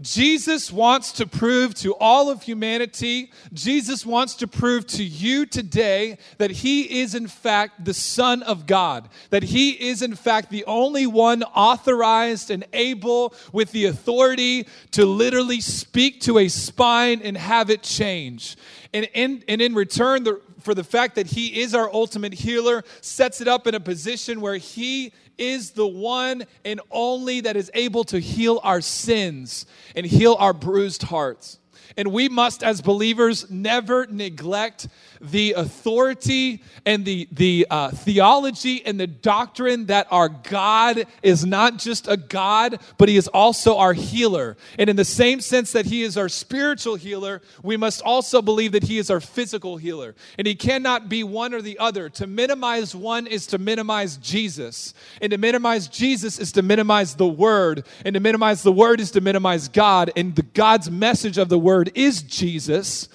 Jesus 0.00 0.72
wants 0.72 1.12
to 1.12 1.26
prove 1.26 1.74
to 1.76 1.94
all 1.96 2.30
of 2.30 2.42
humanity, 2.42 3.32
Jesus 3.52 4.06
wants 4.06 4.34
to 4.36 4.48
prove 4.48 4.86
to 4.88 5.04
you 5.04 5.44
today 5.44 6.16
that 6.38 6.50
He 6.50 7.00
is, 7.00 7.14
in 7.14 7.28
fact, 7.28 7.84
the 7.84 7.92
Son 7.92 8.42
of 8.42 8.66
God, 8.66 9.10
that 9.28 9.42
He 9.42 9.72
is, 9.72 10.00
in 10.00 10.14
fact, 10.14 10.50
the 10.50 10.64
only 10.64 11.06
one 11.06 11.42
authorized 11.42 12.50
and 12.50 12.64
able 12.72 13.34
with 13.52 13.72
the 13.72 13.86
authority 13.86 14.66
to 14.92 15.04
literally 15.04 15.60
speak 15.60 16.22
to 16.22 16.38
a 16.38 16.48
spine 16.48 17.20
and 17.22 17.36
have 17.36 17.68
it 17.68 17.82
change. 17.82 18.56
And 18.94 19.06
in, 19.12 19.44
and 19.48 19.60
in 19.60 19.74
return, 19.74 20.24
the, 20.24 20.40
for 20.60 20.74
the 20.74 20.84
fact 20.84 21.14
that 21.16 21.26
He 21.26 21.60
is 21.60 21.74
our 21.74 21.92
ultimate 21.92 22.32
healer, 22.32 22.84
sets 23.02 23.42
it 23.42 23.48
up 23.48 23.66
in 23.66 23.74
a 23.74 23.80
position 23.80 24.40
where 24.40 24.56
He 24.56 25.12
is 25.40 25.72
the 25.72 25.86
one 25.86 26.44
and 26.64 26.80
only 26.90 27.40
that 27.40 27.56
is 27.56 27.70
able 27.74 28.04
to 28.04 28.20
heal 28.20 28.60
our 28.62 28.80
sins 28.80 29.66
and 29.96 30.06
heal 30.06 30.36
our 30.38 30.52
bruised 30.52 31.02
hearts. 31.02 31.58
And 31.96 32.12
we 32.12 32.28
must, 32.28 32.62
as 32.62 32.80
believers, 32.80 33.50
never 33.50 34.06
neglect 34.06 34.88
the 35.20 35.52
authority 35.52 36.62
and 36.86 37.04
the, 37.04 37.28
the 37.32 37.66
uh, 37.70 37.90
theology 37.90 38.84
and 38.84 38.98
the 38.98 39.06
doctrine 39.06 39.86
that 39.86 40.06
our 40.10 40.28
God 40.28 41.06
is 41.22 41.44
not 41.44 41.78
just 41.78 42.08
a 42.08 42.16
God, 42.16 42.80
but 42.96 43.08
He 43.08 43.16
is 43.16 43.28
also 43.28 43.76
our 43.76 43.92
healer. 43.92 44.56
And 44.78 44.88
in 44.88 44.96
the 44.96 45.04
same 45.04 45.40
sense 45.40 45.72
that 45.72 45.86
He 45.86 46.02
is 46.02 46.16
our 46.16 46.28
spiritual 46.28 46.94
healer, 46.94 47.42
we 47.62 47.76
must 47.76 48.02
also 48.02 48.40
believe 48.40 48.72
that 48.72 48.84
He 48.84 48.98
is 48.98 49.10
our 49.10 49.20
physical 49.20 49.76
healer. 49.76 50.14
And 50.38 50.46
He 50.46 50.54
cannot 50.54 51.08
be 51.08 51.22
one 51.22 51.52
or 51.52 51.60
the 51.60 51.78
other. 51.78 52.08
To 52.10 52.26
minimize 52.26 52.94
one 52.94 53.26
is 53.26 53.46
to 53.48 53.58
minimize 53.58 54.16
Jesus. 54.16 54.94
And 55.20 55.30
to 55.32 55.38
minimize 55.38 55.88
Jesus 55.88 56.38
is 56.38 56.52
to 56.52 56.62
minimize 56.62 57.14
the 57.14 57.28
Word. 57.28 57.84
And 58.04 58.14
to 58.14 58.20
minimize 58.20 58.62
the 58.62 58.72
Word 58.72 59.00
is 59.00 59.10
to 59.12 59.20
minimize 59.20 59.68
God. 59.68 60.12
And 60.16 60.34
the 60.34 60.42
God's 60.42 60.90
message 60.90 61.36
of 61.36 61.48
the 61.48 61.58
Word 61.58 61.79
is 61.88 62.22
Jesus 62.22 63.08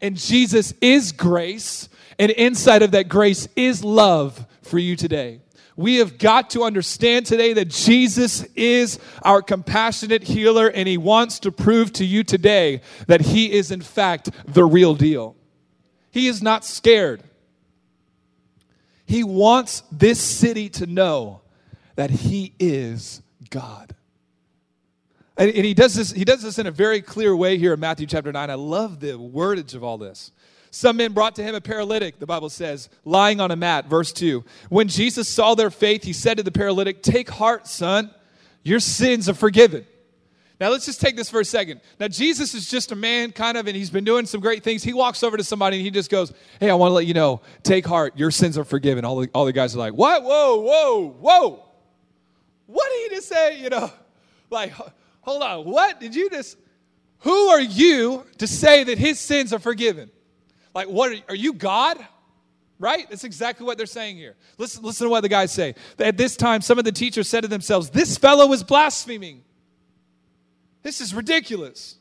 and 0.00 0.16
Jesus 0.16 0.74
is 0.80 1.12
grace, 1.12 1.88
and 2.18 2.30
inside 2.30 2.82
of 2.82 2.92
that 2.92 3.08
grace 3.08 3.48
is 3.56 3.84
love 3.84 4.46
for 4.62 4.78
you 4.78 4.96
today. 4.96 5.40
We 5.76 5.96
have 5.96 6.18
got 6.18 6.50
to 6.50 6.64
understand 6.64 7.26
today 7.26 7.52
that 7.52 7.68
Jesus 7.68 8.42
is 8.56 8.98
our 9.22 9.42
compassionate 9.42 10.24
healer, 10.24 10.68
and 10.68 10.88
He 10.88 10.98
wants 10.98 11.38
to 11.40 11.52
prove 11.52 11.92
to 11.94 12.04
you 12.04 12.24
today 12.24 12.80
that 13.06 13.20
He 13.20 13.52
is, 13.52 13.70
in 13.70 13.80
fact, 13.80 14.30
the 14.46 14.64
real 14.64 14.94
deal. 14.94 15.36
He 16.10 16.26
is 16.26 16.42
not 16.42 16.64
scared. 16.64 17.22
He 19.06 19.24
wants 19.24 19.82
this 19.92 20.20
city 20.20 20.68
to 20.70 20.86
know 20.86 21.42
that 21.94 22.10
He 22.10 22.54
is 22.58 23.22
God. 23.50 23.94
And, 25.38 25.50
and, 25.50 25.64
he 25.64 25.72
does 25.72 25.94
this, 25.94 26.10
he 26.10 26.24
does 26.24 26.42
this 26.42 26.58
in 26.58 26.66
a 26.66 26.70
very 26.72 27.00
clear 27.00 27.34
way 27.34 27.58
here 27.58 27.72
in 27.72 27.80
Matthew 27.80 28.08
chapter 28.08 28.32
9. 28.32 28.50
I 28.50 28.54
love 28.54 28.98
the 28.98 29.12
wordage 29.12 29.74
of 29.74 29.84
all 29.84 29.96
this. 29.96 30.32
Some 30.70 30.96
men 30.96 31.12
brought 31.12 31.36
to 31.36 31.42
him 31.42 31.54
a 31.54 31.60
paralytic, 31.60 32.18
the 32.18 32.26
Bible 32.26 32.50
says, 32.50 32.88
lying 33.04 33.40
on 33.40 33.52
a 33.52 33.56
mat. 33.56 33.86
Verse 33.86 34.12
2. 34.12 34.44
When 34.68 34.88
Jesus 34.88 35.28
saw 35.28 35.54
their 35.54 35.70
faith, 35.70 36.02
he 36.02 36.12
said 36.12 36.36
to 36.38 36.42
the 36.42 36.50
paralytic, 36.50 37.02
Take 37.02 37.30
heart, 37.30 37.68
son, 37.68 38.10
your 38.64 38.80
sins 38.80 39.28
are 39.28 39.34
forgiven. 39.34 39.86
Now 40.60 40.70
let's 40.70 40.86
just 40.86 41.00
take 41.00 41.14
this 41.14 41.30
for 41.30 41.38
a 41.38 41.44
second. 41.44 41.80
Now 42.00 42.08
Jesus 42.08 42.52
is 42.52 42.68
just 42.68 42.90
a 42.90 42.96
man, 42.96 43.30
kind 43.30 43.56
of, 43.56 43.68
and 43.68 43.76
he's 43.76 43.90
been 43.90 44.04
doing 44.04 44.26
some 44.26 44.40
great 44.40 44.64
things. 44.64 44.82
He 44.82 44.92
walks 44.92 45.22
over 45.22 45.36
to 45.36 45.44
somebody 45.44 45.76
and 45.76 45.84
he 45.84 45.90
just 45.92 46.10
goes, 46.10 46.32
Hey, 46.58 46.68
I 46.68 46.74
want 46.74 46.90
to 46.90 46.94
let 46.94 47.06
you 47.06 47.14
know, 47.14 47.42
take 47.62 47.86
heart, 47.86 48.18
your 48.18 48.32
sins 48.32 48.58
are 48.58 48.64
forgiven. 48.64 49.04
All 49.04 49.20
the, 49.20 49.30
all 49.32 49.44
the 49.44 49.52
guys 49.52 49.76
are 49.76 49.78
like, 49.78 49.94
What? 49.94 50.24
Whoa, 50.24 50.58
whoa, 50.58 51.08
whoa. 51.20 51.64
What 52.66 52.90
did 52.90 53.10
he 53.10 53.16
just 53.16 53.28
say? 53.28 53.62
You 53.62 53.70
know, 53.70 53.90
like, 54.50 54.72
hold 55.28 55.42
on, 55.42 55.64
what 55.64 56.00
did 56.00 56.14
you 56.14 56.30
just, 56.30 56.56
who 57.18 57.48
are 57.48 57.60
you 57.60 58.24
to 58.38 58.46
say 58.46 58.84
that 58.84 58.96
his 58.96 59.20
sins 59.20 59.52
are 59.52 59.58
forgiven? 59.58 60.10
Like, 60.74 60.88
what 60.88 61.22
are, 61.28 61.34
you 61.34 61.52
God? 61.52 61.98
Right? 62.78 63.06
That's 63.10 63.24
exactly 63.24 63.66
what 63.66 63.76
they're 63.76 63.86
saying 63.86 64.16
here. 64.16 64.36
Listen, 64.56 64.82
listen 64.82 65.04
to 65.04 65.10
what 65.10 65.20
the 65.20 65.28
guys 65.28 65.52
say. 65.52 65.74
At 65.98 66.16
this 66.16 66.34
time, 66.34 66.62
some 66.62 66.78
of 66.78 66.86
the 66.86 66.92
teachers 66.92 67.28
said 67.28 67.42
to 67.42 67.48
themselves, 67.48 67.90
This 67.90 68.16
fellow 68.16 68.50
is 68.52 68.62
blaspheming. 68.62 69.42
This 70.82 71.00
is 71.00 71.12
ridiculous. 71.12 71.96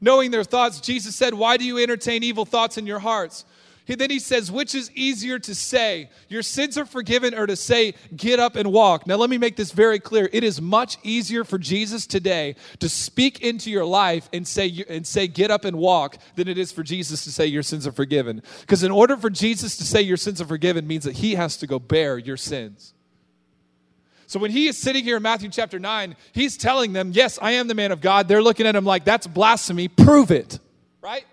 Knowing 0.00 0.30
their 0.30 0.44
thoughts, 0.44 0.80
Jesus 0.80 1.14
said, 1.14 1.34
Why 1.34 1.56
do 1.56 1.64
you 1.64 1.78
entertain 1.78 2.22
evil 2.22 2.46
thoughts 2.46 2.78
in 2.78 2.86
your 2.86 3.00
hearts? 3.00 3.44
He, 3.84 3.94
then 3.96 4.10
he 4.10 4.18
says, 4.18 4.50
which 4.50 4.74
is 4.74 4.90
easier 4.92 5.38
to 5.40 5.54
say, 5.54 6.08
your 6.28 6.42
sins 6.42 6.78
are 6.78 6.84
forgiven, 6.84 7.34
or 7.34 7.46
to 7.46 7.56
say, 7.56 7.94
get 8.14 8.38
up 8.38 8.54
and 8.54 8.72
walk? 8.72 9.06
Now, 9.06 9.16
let 9.16 9.28
me 9.28 9.38
make 9.38 9.56
this 9.56 9.72
very 9.72 9.98
clear. 9.98 10.28
It 10.32 10.44
is 10.44 10.60
much 10.60 10.98
easier 11.02 11.42
for 11.42 11.58
Jesus 11.58 12.06
today 12.06 12.54
to 12.78 12.88
speak 12.88 13.40
into 13.40 13.70
your 13.70 13.84
life 13.84 14.28
and 14.32 14.46
say, 14.46 14.84
and 14.88 15.06
say, 15.06 15.26
get 15.26 15.50
up 15.50 15.64
and 15.64 15.76
walk, 15.76 16.18
than 16.36 16.46
it 16.48 16.58
is 16.58 16.70
for 16.70 16.82
Jesus 16.82 17.24
to 17.24 17.32
say, 17.32 17.46
your 17.46 17.62
sins 17.62 17.86
are 17.86 17.92
forgiven. 17.92 18.42
Because 18.60 18.84
in 18.84 18.92
order 18.92 19.16
for 19.16 19.30
Jesus 19.30 19.76
to 19.78 19.84
say, 19.84 20.00
your 20.00 20.16
sins 20.16 20.40
are 20.40 20.46
forgiven, 20.46 20.86
means 20.86 21.04
that 21.04 21.16
he 21.16 21.34
has 21.34 21.56
to 21.56 21.66
go 21.66 21.78
bear 21.78 22.18
your 22.18 22.36
sins. 22.36 22.94
So 24.32 24.40
when 24.40 24.50
he 24.50 24.66
is 24.66 24.78
sitting 24.78 25.04
here 25.04 25.18
in 25.18 25.22
Matthew 25.22 25.50
chapter 25.50 25.78
9, 25.78 26.16
he's 26.32 26.56
telling 26.56 26.94
them, 26.94 27.10
Yes, 27.12 27.38
I 27.42 27.52
am 27.52 27.68
the 27.68 27.74
man 27.74 27.92
of 27.92 28.00
God. 28.00 28.28
They're 28.28 28.42
looking 28.42 28.66
at 28.66 28.74
him 28.74 28.86
like, 28.86 29.04
That's 29.04 29.26
blasphemy. 29.26 29.88
Prove 29.88 30.30
it. 30.30 30.58
Right? 31.02 31.26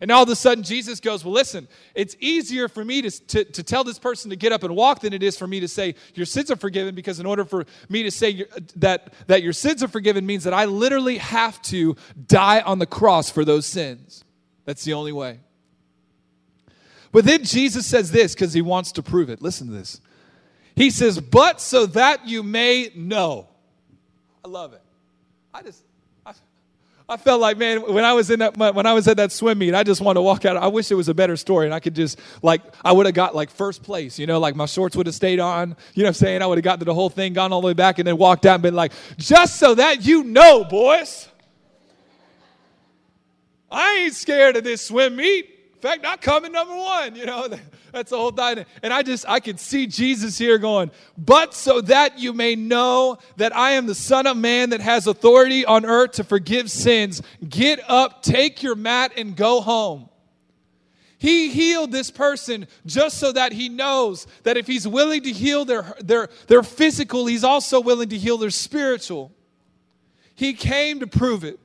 And 0.00 0.10
all 0.10 0.22
of 0.22 0.28
a 0.30 0.36
sudden, 0.36 0.64
Jesus 0.64 0.98
goes, 0.98 1.24
Well, 1.24 1.34
listen, 1.34 1.68
it's 1.94 2.16
easier 2.20 2.68
for 2.68 2.84
me 2.84 3.02
to, 3.02 3.10
to, 3.10 3.44
to, 3.44 3.62
tell 3.62 3.84
this 3.84 3.98
person 3.98 4.30
to 4.30 4.36
get 4.36 4.50
up 4.50 4.62
and 4.62 4.74
walk 4.74 5.00
than 5.00 5.12
it 5.12 5.22
is 5.22 5.36
for 5.36 5.46
me 5.46 5.60
to 5.60 5.68
say, 5.68 5.94
Your 6.14 6.24
sins 6.24 6.50
are 6.50 6.56
forgiven, 6.56 6.94
because 6.94 7.20
in 7.20 7.26
order 7.26 7.44
for 7.44 7.66
me 7.90 8.02
to 8.04 8.10
say 8.10 8.46
that, 8.76 9.12
that 9.26 9.42
your 9.42 9.52
sins 9.52 9.82
are 9.82 9.88
forgiven 9.88 10.24
means 10.24 10.44
that 10.44 10.54
I 10.54 10.64
literally 10.64 11.18
have 11.18 11.60
to 11.62 11.96
die 12.26 12.62
on 12.62 12.78
the 12.78 12.86
cross 12.86 13.30
for 13.30 13.44
those 13.44 13.66
sins. 13.66 14.24
That's 14.64 14.84
the 14.84 14.94
only 14.94 15.12
way. 15.12 15.40
But 17.12 17.24
then 17.24 17.44
Jesus 17.44 17.86
says 17.86 18.10
this 18.10 18.34
because 18.34 18.54
he 18.54 18.62
wants 18.62 18.92
to 18.92 19.02
prove 19.02 19.28
it. 19.28 19.42
Listen 19.42 19.66
to 19.66 19.72
this. 19.74 20.00
He 20.76 20.90
says, 20.90 21.20
But 21.20 21.60
so 21.60 21.84
that 21.86 22.26
you 22.26 22.42
may 22.42 22.90
know. 22.94 23.48
I 24.42 24.48
love 24.48 24.72
it. 24.72 24.82
I 25.52 25.62
just, 25.62 25.82
I 27.10 27.16
felt 27.16 27.40
like, 27.40 27.58
man, 27.58 27.92
when 27.92 28.04
I 28.04 28.12
was 28.12 28.30
in 28.30 28.38
that 28.38 28.56
when 28.56 28.86
I 28.86 28.92
was 28.92 29.08
at 29.08 29.16
that 29.16 29.32
swim 29.32 29.58
meet, 29.58 29.74
I 29.74 29.82
just 29.82 30.00
wanted 30.00 30.18
to 30.18 30.22
walk 30.22 30.44
out. 30.44 30.56
I 30.56 30.68
wish 30.68 30.92
it 30.92 30.94
was 30.94 31.08
a 31.08 31.14
better 31.14 31.36
story, 31.36 31.66
and 31.66 31.74
I 31.74 31.80
could 31.80 31.96
just 31.96 32.20
like 32.40 32.62
I 32.84 32.92
would 32.92 33.04
have 33.06 33.16
got 33.16 33.34
like 33.34 33.50
first 33.50 33.82
place, 33.82 34.16
you 34.16 34.28
know, 34.28 34.38
like 34.38 34.54
my 34.54 34.66
shorts 34.66 34.94
would 34.94 35.06
have 35.06 35.14
stayed 35.14 35.40
on. 35.40 35.70
You 35.94 36.04
know, 36.04 36.06
what 36.06 36.08
I'm 36.10 36.14
saying 36.14 36.40
I 36.40 36.46
would 36.46 36.58
have 36.58 36.64
got 36.64 36.78
to 36.78 36.84
the 36.84 36.94
whole 36.94 37.10
thing, 37.10 37.32
gone 37.32 37.52
all 37.52 37.62
the 37.62 37.66
way 37.66 37.72
back, 37.72 37.98
and 37.98 38.06
then 38.06 38.16
walked 38.16 38.46
out 38.46 38.54
and 38.54 38.62
been 38.62 38.76
like, 38.76 38.92
just 39.16 39.58
so 39.58 39.74
that 39.74 40.06
you 40.06 40.22
know, 40.22 40.62
boys, 40.62 41.28
I 43.72 44.02
ain't 44.04 44.14
scared 44.14 44.56
of 44.56 44.62
this 44.62 44.86
swim 44.86 45.16
meet. 45.16 45.49
In 45.82 45.88
fact, 45.88 46.04
I 46.04 46.18
come 46.18 46.44
in 46.44 46.52
number 46.52 46.76
one, 46.76 47.16
you 47.16 47.24
know. 47.24 47.48
That's 47.92 48.10
the 48.10 48.18
whole 48.18 48.32
thing. 48.32 48.66
And 48.82 48.92
I 48.92 49.02
just, 49.02 49.26
I 49.26 49.40
could 49.40 49.58
see 49.58 49.86
Jesus 49.86 50.36
here 50.36 50.58
going, 50.58 50.90
but 51.16 51.54
so 51.54 51.80
that 51.80 52.18
you 52.18 52.34
may 52.34 52.54
know 52.54 53.16
that 53.38 53.56
I 53.56 53.72
am 53.72 53.86
the 53.86 53.94
Son 53.94 54.26
of 54.26 54.36
Man 54.36 54.70
that 54.70 54.82
has 54.82 55.06
authority 55.06 55.64
on 55.64 55.86
earth 55.86 56.12
to 56.12 56.24
forgive 56.24 56.70
sins, 56.70 57.22
get 57.48 57.80
up, 57.88 58.22
take 58.22 58.62
your 58.62 58.74
mat, 58.74 59.12
and 59.16 59.34
go 59.34 59.62
home. 59.62 60.10
He 61.16 61.48
healed 61.48 61.92
this 61.92 62.10
person 62.10 62.66
just 62.84 63.16
so 63.16 63.32
that 63.32 63.52
he 63.52 63.70
knows 63.70 64.26
that 64.42 64.58
if 64.58 64.66
he's 64.66 64.86
willing 64.86 65.22
to 65.22 65.32
heal 65.32 65.64
their, 65.64 65.94
their, 66.00 66.28
their 66.46 66.62
physical, 66.62 67.24
he's 67.24 67.44
also 67.44 67.80
willing 67.80 68.10
to 68.10 68.18
heal 68.18 68.36
their 68.36 68.50
spiritual. 68.50 69.32
He 70.34 70.52
came 70.52 71.00
to 71.00 71.06
prove 71.06 71.42
it. 71.42 71.58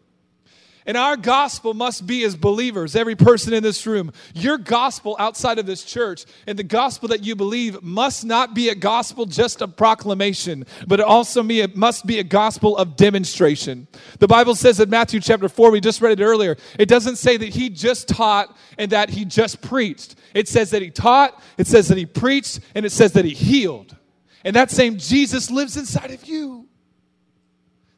And 0.88 0.98
our 0.98 1.18
gospel 1.18 1.74
must 1.74 2.06
be 2.06 2.24
as 2.24 2.36
believers, 2.36 2.96
every 2.96 3.16
person 3.16 3.54
in 3.54 3.64
this 3.64 3.88
room. 3.88 4.12
Your 4.36 4.60
gospel 4.60 5.16
outside 5.18 5.58
of 5.58 5.66
this 5.66 5.84
church 5.84 6.26
and 6.46 6.60
the 6.60 6.64
gospel 6.64 7.10
that 7.10 7.24
you 7.24 7.36
believe 7.36 7.82
must 7.82 8.24
not 8.24 8.54
be 8.54 8.70
a 8.70 8.76
gospel 8.76 9.26
just 9.26 9.64
of 9.64 9.76
proclamation, 9.76 10.66
but 10.86 11.00
it 11.00 11.06
also 11.06 11.42
be 11.42 11.62
a, 11.62 11.68
must 11.70 12.06
be 12.06 12.20
a 12.20 12.24
gospel 12.24 12.78
of 12.78 12.96
demonstration. 12.96 13.88
The 14.20 14.28
Bible 14.28 14.54
says 14.54 14.80
in 14.80 14.92
Matthew 14.92 15.20
chapter 15.22 15.50
4, 15.50 15.72
we 15.72 15.82
just 15.82 16.02
read 16.02 16.20
it 16.20 16.24
earlier, 16.24 16.56
it 16.78 16.88
doesn't 16.88 17.16
say 17.16 17.36
that 17.36 17.50
he 17.50 17.70
just 17.70 18.08
taught 18.08 18.56
and 18.78 18.92
that 18.92 19.10
he 19.10 19.26
just 19.26 19.62
preached. 19.62 20.16
It 20.36 20.48
says 20.48 20.70
that 20.70 20.84
he 20.84 20.92
taught, 20.92 21.42
it 21.58 21.66
says 21.66 21.88
that 21.88 21.98
he 21.98 22.06
preached, 22.06 22.60
and 22.76 22.86
it 22.86 22.92
says 22.92 23.14
that 23.14 23.26
he 23.26 23.34
healed. 23.34 23.96
And 24.44 24.56
that 24.56 24.70
same 24.70 24.98
Jesus 25.00 25.50
lives 25.50 25.78
inside 25.78 26.12
of 26.12 26.26
you. 26.26 26.68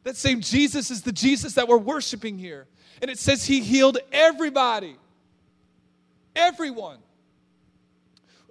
That 0.04 0.16
same 0.16 0.40
Jesus 0.40 0.90
is 0.90 1.02
the 1.02 1.12
Jesus 1.12 1.52
that 1.54 1.68
we're 1.68 1.76
worshiping 1.76 2.38
here. 2.38 2.66
And 3.00 3.10
it 3.10 3.18
says 3.18 3.44
he 3.44 3.60
healed 3.60 3.98
everybody. 4.12 4.96
Everyone. 6.34 6.98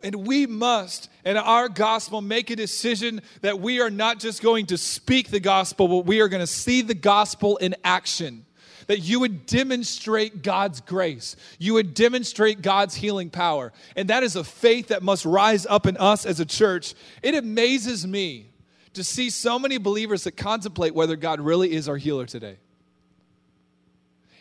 And 0.04 0.28
we 0.28 0.46
must, 0.46 1.10
in 1.26 1.38
our 1.38 1.70
gospel, 1.70 2.22
make 2.22 2.50
a 2.50 2.56
decision 2.56 3.22
that 3.42 3.60
we 3.60 3.82
are 3.82 3.90
not 3.90 4.20
just 4.20 4.44
going 4.44 4.68
to 4.68 4.78
speak 4.78 5.30
the 5.30 5.40
gospel, 5.40 5.88
but 5.88 6.06
we 6.06 6.22
are 6.22 6.28
going 6.28 6.42
to 6.42 6.48
see 6.48 6.82
the 6.82 6.94
gospel 6.94 7.58
in 7.58 7.76
action. 7.84 8.46
That 8.86 9.00
you 9.00 9.20
would 9.20 9.46
demonstrate 9.48 10.44
God's 10.44 10.80
grace. 10.82 11.36
You 11.60 11.74
would 11.74 11.94
demonstrate 11.94 12.62
God's 12.62 12.96
healing 12.96 13.30
power. 13.30 13.74
And 13.96 14.10
that 14.10 14.24
is 14.24 14.36
a 14.36 14.44
faith 14.46 14.90
that 14.90 15.04
must 15.04 15.26
rise 15.26 15.66
up 15.66 15.88
in 15.88 15.98
us 15.98 16.26
as 16.26 16.40
a 16.40 16.46
church. 16.46 16.94
It 17.22 17.36
amazes 17.36 18.08
me 18.08 18.52
to 18.94 19.04
see 19.04 19.30
so 19.30 19.60
many 19.60 19.78
believers 19.78 20.24
that 20.24 20.38
contemplate 20.38 20.96
whether 20.96 21.16
God 21.16 21.42
really 21.42 21.74
is 21.74 21.90
our 21.90 21.98
healer 21.98 22.26
today. 22.26 22.58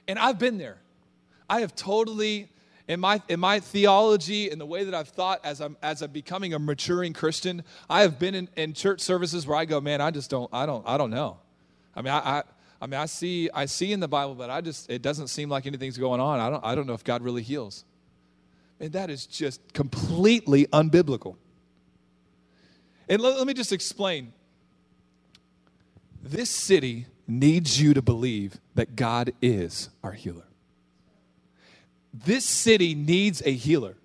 And 0.09 0.19
I've 0.19 0.39
been 0.39 0.59
there. 0.59 0.79
I 1.49 1.61
have 1.61 1.75
totally, 1.75 2.49
in 2.89 3.01
my, 3.01 3.23
in 3.29 3.41
my 3.41 3.61
theology, 3.61 4.51
in 4.51 4.59
the 4.59 4.67
way 4.67 4.85
that 4.85 4.95
I've 4.95 5.09
thought 5.09 5.41
as 5.45 5.61
I'm, 5.61 5.77
as 5.83 6.03
I'm 6.03 6.11
becoming 6.11 6.55
a 6.55 6.59
maturing 6.59 7.13
Christian, 7.13 7.63
I 7.89 8.03
have 8.03 8.19
been 8.19 8.35
in, 8.35 8.49
in 8.57 8.73
church 8.73 9.01
services 9.01 9.47
where 9.47 9.57
I 9.57 9.65
go, 9.65 9.81
man, 9.81 10.01
I 10.01 10.11
just 10.11 10.31
don't, 10.31 10.53
I 10.53 10.67
don't, 10.67 10.87
I 10.87 10.97
don't 10.97 11.11
know. 11.11 11.39
I 11.95 12.03
mean, 12.03 12.13
I, 12.13 12.19
I, 12.19 12.43
I 12.81 12.87
mean, 12.87 13.01
I 13.01 13.07
see, 13.07 13.49
I 13.55 13.67
see 13.67 13.93
in 13.93 14.01
the 14.01 14.09
Bible, 14.09 14.35
but 14.35 14.51
I 14.51 14.61
just, 14.61 14.91
it 14.91 15.03
doesn't 15.03 15.29
seem 15.29 15.49
like 15.49 15.67
anything's 15.67 15.99
going 15.99 16.21
on. 16.21 16.41
I 16.41 16.51
don't, 16.51 16.65
I 16.65 16.75
don't 16.75 16.87
know 16.87 16.95
if 16.95 17.05
God 17.05 17.23
really 17.23 17.43
heals. 17.43 17.85
And 18.79 18.93
that 18.93 19.09
is 19.09 19.27
just 19.27 19.73
completely 19.73 20.67
unbiblical. 20.67 21.37
And 23.09 23.23
let, 23.23 23.39
let 23.39 23.47
me 23.47 23.55
just 23.55 23.73
explain. 23.73 24.33
This 26.23 26.51
city 26.51 27.07
needs 27.27 27.81
you 27.81 27.95
to 27.95 28.03
believe 28.03 28.59
that 28.75 28.97
God 28.97 29.33
is 29.43 29.91
our 30.03 30.13
healer. 30.13 30.45
this 32.25 32.45
city 32.45 32.95
needs 32.95 33.43
a 33.45 33.53
healer. 33.53 33.97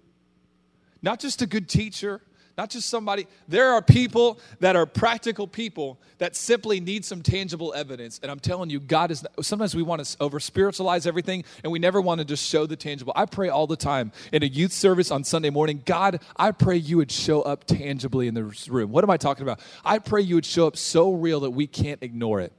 Not 1.01 1.19
just 1.19 1.41
a 1.41 1.47
good 1.47 1.69
teacher, 1.69 2.21
not 2.57 2.69
just 2.69 2.89
somebody. 2.89 3.25
There 3.47 3.73
are 3.73 3.81
people 3.81 4.39
that 4.59 4.75
are 4.75 4.85
practical 4.85 5.47
people 5.47 5.99
that 6.17 6.35
simply 6.35 6.79
need 6.79 7.05
some 7.05 7.21
tangible 7.21 7.73
evidence. 7.73 8.19
And 8.21 8.29
I'm 8.29 8.39
telling 8.39 8.69
you, 8.69 8.79
God 8.79 9.09
is, 9.09 9.25
sometimes 9.41 9.73
we 9.73 9.81
want 9.81 10.03
to 10.03 10.17
over 10.19 10.39
spiritualize 10.39 11.07
everything 11.07 11.43
and 11.63 11.71
we 11.71 11.79
never 11.79 12.01
want 12.01 12.19
to 12.19 12.25
just 12.25 12.47
show 12.47 12.65
the 12.65 12.75
tangible. 12.75 13.13
I 13.15 13.25
pray 13.25 13.49
all 13.49 13.65
the 13.65 13.77
time 13.77 14.11
in 14.31 14.43
a 14.43 14.45
youth 14.45 14.73
service 14.73 15.09
on 15.09 15.23
Sunday 15.23 15.49
morning, 15.49 15.81
God, 15.85 16.21
I 16.35 16.51
pray 16.51 16.77
you 16.77 16.97
would 16.97 17.11
show 17.11 17.41
up 17.41 17.63
tangibly 17.65 18.27
in 18.27 18.33
this 18.33 18.67
room. 18.67 18.91
What 18.91 19.03
am 19.03 19.09
I 19.09 19.17
talking 19.17 19.43
about? 19.43 19.59
I 19.83 19.99
pray 19.99 20.21
you 20.21 20.35
would 20.35 20.45
show 20.45 20.67
up 20.67 20.77
so 20.77 21.13
real 21.13 21.39
that 21.41 21.51
we 21.51 21.65
can't 21.65 22.03
ignore 22.03 22.41
it. 22.41 22.53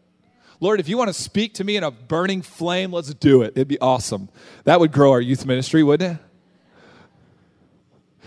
Lord, 0.62 0.78
if 0.78 0.88
you 0.88 0.96
want 0.96 1.08
to 1.08 1.12
speak 1.12 1.54
to 1.54 1.64
me 1.64 1.76
in 1.76 1.82
a 1.82 1.90
burning 1.90 2.40
flame, 2.40 2.92
let's 2.92 3.12
do 3.14 3.42
it. 3.42 3.54
It'd 3.56 3.66
be 3.66 3.80
awesome. 3.80 4.28
That 4.62 4.78
would 4.78 4.92
grow 4.92 5.10
our 5.10 5.20
youth 5.20 5.44
ministry, 5.44 5.82
wouldn't 5.82 6.20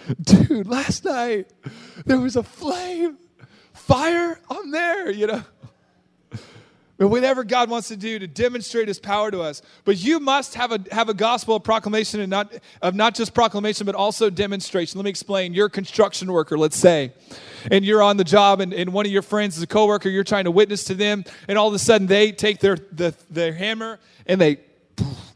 it? 0.06 0.22
Dude, 0.22 0.68
last 0.68 1.06
night 1.06 1.50
there 2.06 2.20
was 2.20 2.36
a 2.36 2.44
flame, 2.44 3.18
fire, 3.74 4.38
I'm 4.50 4.70
there, 4.70 5.10
you 5.12 5.28
know. 5.28 5.44
Whatever 6.98 7.44
God 7.44 7.70
wants 7.70 7.90
to 7.90 7.98
do 7.98 8.20
to 8.20 8.28
demonstrate 8.28 8.88
his 8.88 9.00
power 9.00 9.30
to 9.30 9.42
us. 9.42 9.62
But 9.84 10.02
you 10.02 10.20
must 10.20 10.56
have 10.56 10.72
a, 10.72 10.80
have 10.92 11.10
a 11.10 11.14
gospel 11.14 11.58
of 11.58 11.64
proclamation 11.64 12.22
and 12.22 12.30
not, 12.30 12.54
of 12.82 12.96
not 12.96 13.16
just 13.16 13.34
proclamation, 13.34 13.86
but 13.86 13.96
also 13.96 14.30
demonstration. 14.30 14.98
Let 14.98 15.04
me 15.04 15.10
explain. 15.10 15.54
You're 15.54 15.68
a 15.68 15.70
construction 15.70 16.32
worker, 16.32 16.58
let's 16.58 16.78
say 16.78 17.12
and 17.72 17.84
you're 17.84 18.04
on 18.04 18.18
the 18.18 18.24
job 18.24 18.62
and, 18.62 18.74
and 18.74 18.94
one 18.94 19.06
of 19.06 19.12
your 19.12 19.22
friends 19.22 19.58
is 19.58 19.64
a 19.64 19.68
coworker, 19.68 20.10
you're 20.10 20.24
trying 20.24 20.44
to 20.46 20.52
witness 20.52 20.84
to 20.86 20.94
them, 20.94 21.24
and 21.48 21.58
all 21.58 21.68
of 21.68 21.74
a 21.74 21.80
sudden 21.80 22.08
they 22.08 22.32
take 22.32 22.60
their, 22.60 22.78
the, 22.92 23.16
their 23.30 23.54
hammer 23.54 24.00
and 24.28 24.40
they 24.40 24.60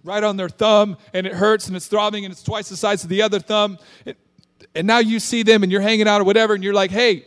right 0.04 0.24
on 0.24 0.38
their 0.38 0.50
thumb 0.50 0.98
and 1.13 1.28
it 1.28 1.34
hurts 1.34 1.68
and 1.68 1.75
it's 1.75 1.88
throbbing 1.88 2.25
and 2.25 2.32
it's 2.32 2.44
twice 2.44 2.70
the 2.70 2.78
size 2.78 3.04
of 3.04 3.10
the 3.10 3.22
other 3.22 3.39
thumb. 3.39 3.78
And 4.75 4.88
now 4.88 5.00
you 5.00 5.20
see 5.20 5.44
them 5.44 5.63
and 5.63 5.72
you're 5.72 5.82
hanging 5.82 6.08
out 6.08 6.22
or 6.22 6.24
whatever 6.24 6.54
and 6.54 6.63
you're 6.63 6.74
like, 6.74 6.92
hey, 6.92 7.25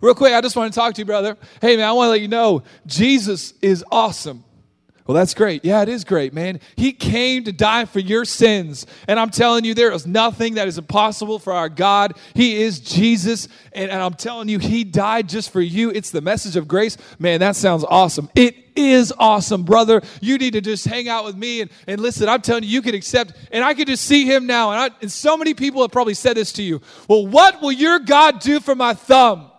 real 0.00 0.14
quick, 0.14 0.32
I 0.32 0.40
just 0.40 0.56
want 0.56 0.72
to 0.72 0.78
talk 0.78 0.94
to 0.94 1.00
you, 1.00 1.06
brother. 1.06 1.36
Hey, 1.60 1.76
man, 1.76 1.88
I 1.88 1.92
want 1.92 2.06
to 2.06 2.10
let 2.10 2.20
you 2.20 2.28
know 2.28 2.62
Jesus 2.86 3.54
is 3.62 3.84
awesome. 3.90 4.44
Well, 5.10 5.16
that's 5.16 5.34
great. 5.34 5.64
Yeah, 5.64 5.82
it 5.82 5.88
is 5.88 6.04
great, 6.04 6.32
man. 6.32 6.60
He 6.76 6.92
came 6.92 7.42
to 7.42 7.52
die 7.52 7.84
for 7.84 7.98
your 7.98 8.24
sins. 8.24 8.86
And 9.08 9.18
I'm 9.18 9.30
telling 9.30 9.64
you, 9.64 9.74
there 9.74 9.90
is 9.90 10.06
nothing 10.06 10.54
that 10.54 10.68
is 10.68 10.78
impossible 10.78 11.40
for 11.40 11.52
our 11.52 11.68
God. 11.68 12.16
He 12.32 12.62
is 12.62 12.78
Jesus. 12.78 13.48
And, 13.72 13.90
and, 13.90 14.00
I'm 14.00 14.14
telling 14.14 14.48
you, 14.48 14.60
He 14.60 14.84
died 14.84 15.28
just 15.28 15.50
for 15.50 15.60
you. 15.60 15.90
It's 15.90 16.12
the 16.12 16.20
message 16.20 16.54
of 16.54 16.68
grace. 16.68 16.96
Man, 17.18 17.40
that 17.40 17.56
sounds 17.56 17.82
awesome. 17.82 18.30
It 18.36 18.54
is 18.76 19.12
awesome, 19.18 19.64
brother. 19.64 20.00
You 20.20 20.38
need 20.38 20.52
to 20.52 20.60
just 20.60 20.86
hang 20.86 21.08
out 21.08 21.24
with 21.24 21.34
me 21.36 21.62
and, 21.62 21.72
and 21.88 22.00
listen. 22.00 22.28
I'm 22.28 22.40
telling 22.40 22.62
you, 22.62 22.68
you 22.68 22.80
can 22.80 22.94
accept. 22.94 23.32
And 23.50 23.64
I 23.64 23.74
can 23.74 23.86
just 23.86 24.04
see 24.04 24.26
Him 24.26 24.46
now. 24.46 24.70
And, 24.70 24.80
I, 24.80 24.96
and 25.00 25.10
so 25.10 25.36
many 25.36 25.54
people 25.54 25.82
have 25.82 25.90
probably 25.90 26.14
said 26.14 26.36
this 26.36 26.52
to 26.52 26.62
you. 26.62 26.80
Well, 27.08 27.26
what 27.26 27.60
will 27.60 27.72
your 27.72 27.98
God 27.98 28.38
do 28.38 28.60
for 28.60 28.76
my 28.76 28.94
thumb? 28.94 29.49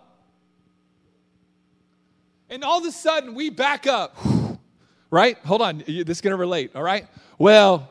And 2.52 2.62
all 2.62 2.78
of 2.80 2.84
a 2.84 2.92
sudden, 2.92 3.34
we 3.34 3.48
back 3.48 3.86
up 3.86 4.16
right? 5.10 5.38
Hold 5.44 5.62
on, 5.62 5.78
this 5.86 6.08
is 6.08 6.20
going 6.20 6.32
to 6.32 6.36
relate, 6.36 6.72
all 6.74 6.82
right? 6.82 7.06
Well, 7.38 7.88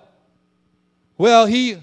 well, 1.17 1.45
he, 1.45 1.77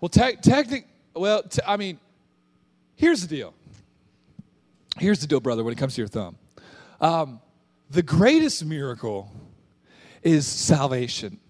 well, 0.00 0.08
te- 0.10 0.36
technically, 0.36 0.84
well, 1.14 1.42
I 1.66 1.76
mean, 1.76 1.98
here's 2.96 3.22
the 3.22 3.28
deal. 3.28 3.54
Here's 4.98 5.20
the 5.20 5.26
deal, 5.26 5.40
brother, 5.40 5.64
when 5.64 5.72
it 5.72 5.78
comes 5.78 5.94
to 5.94 6.02
your 6.02 6.08
thumb. 6.08 6.36
Um, 7.00 7.40
the 7.90 8.02
greatest 8.02 8.64
miracle 8.64 9.32
is 10.22 10.46
salvation. 10.46 11.40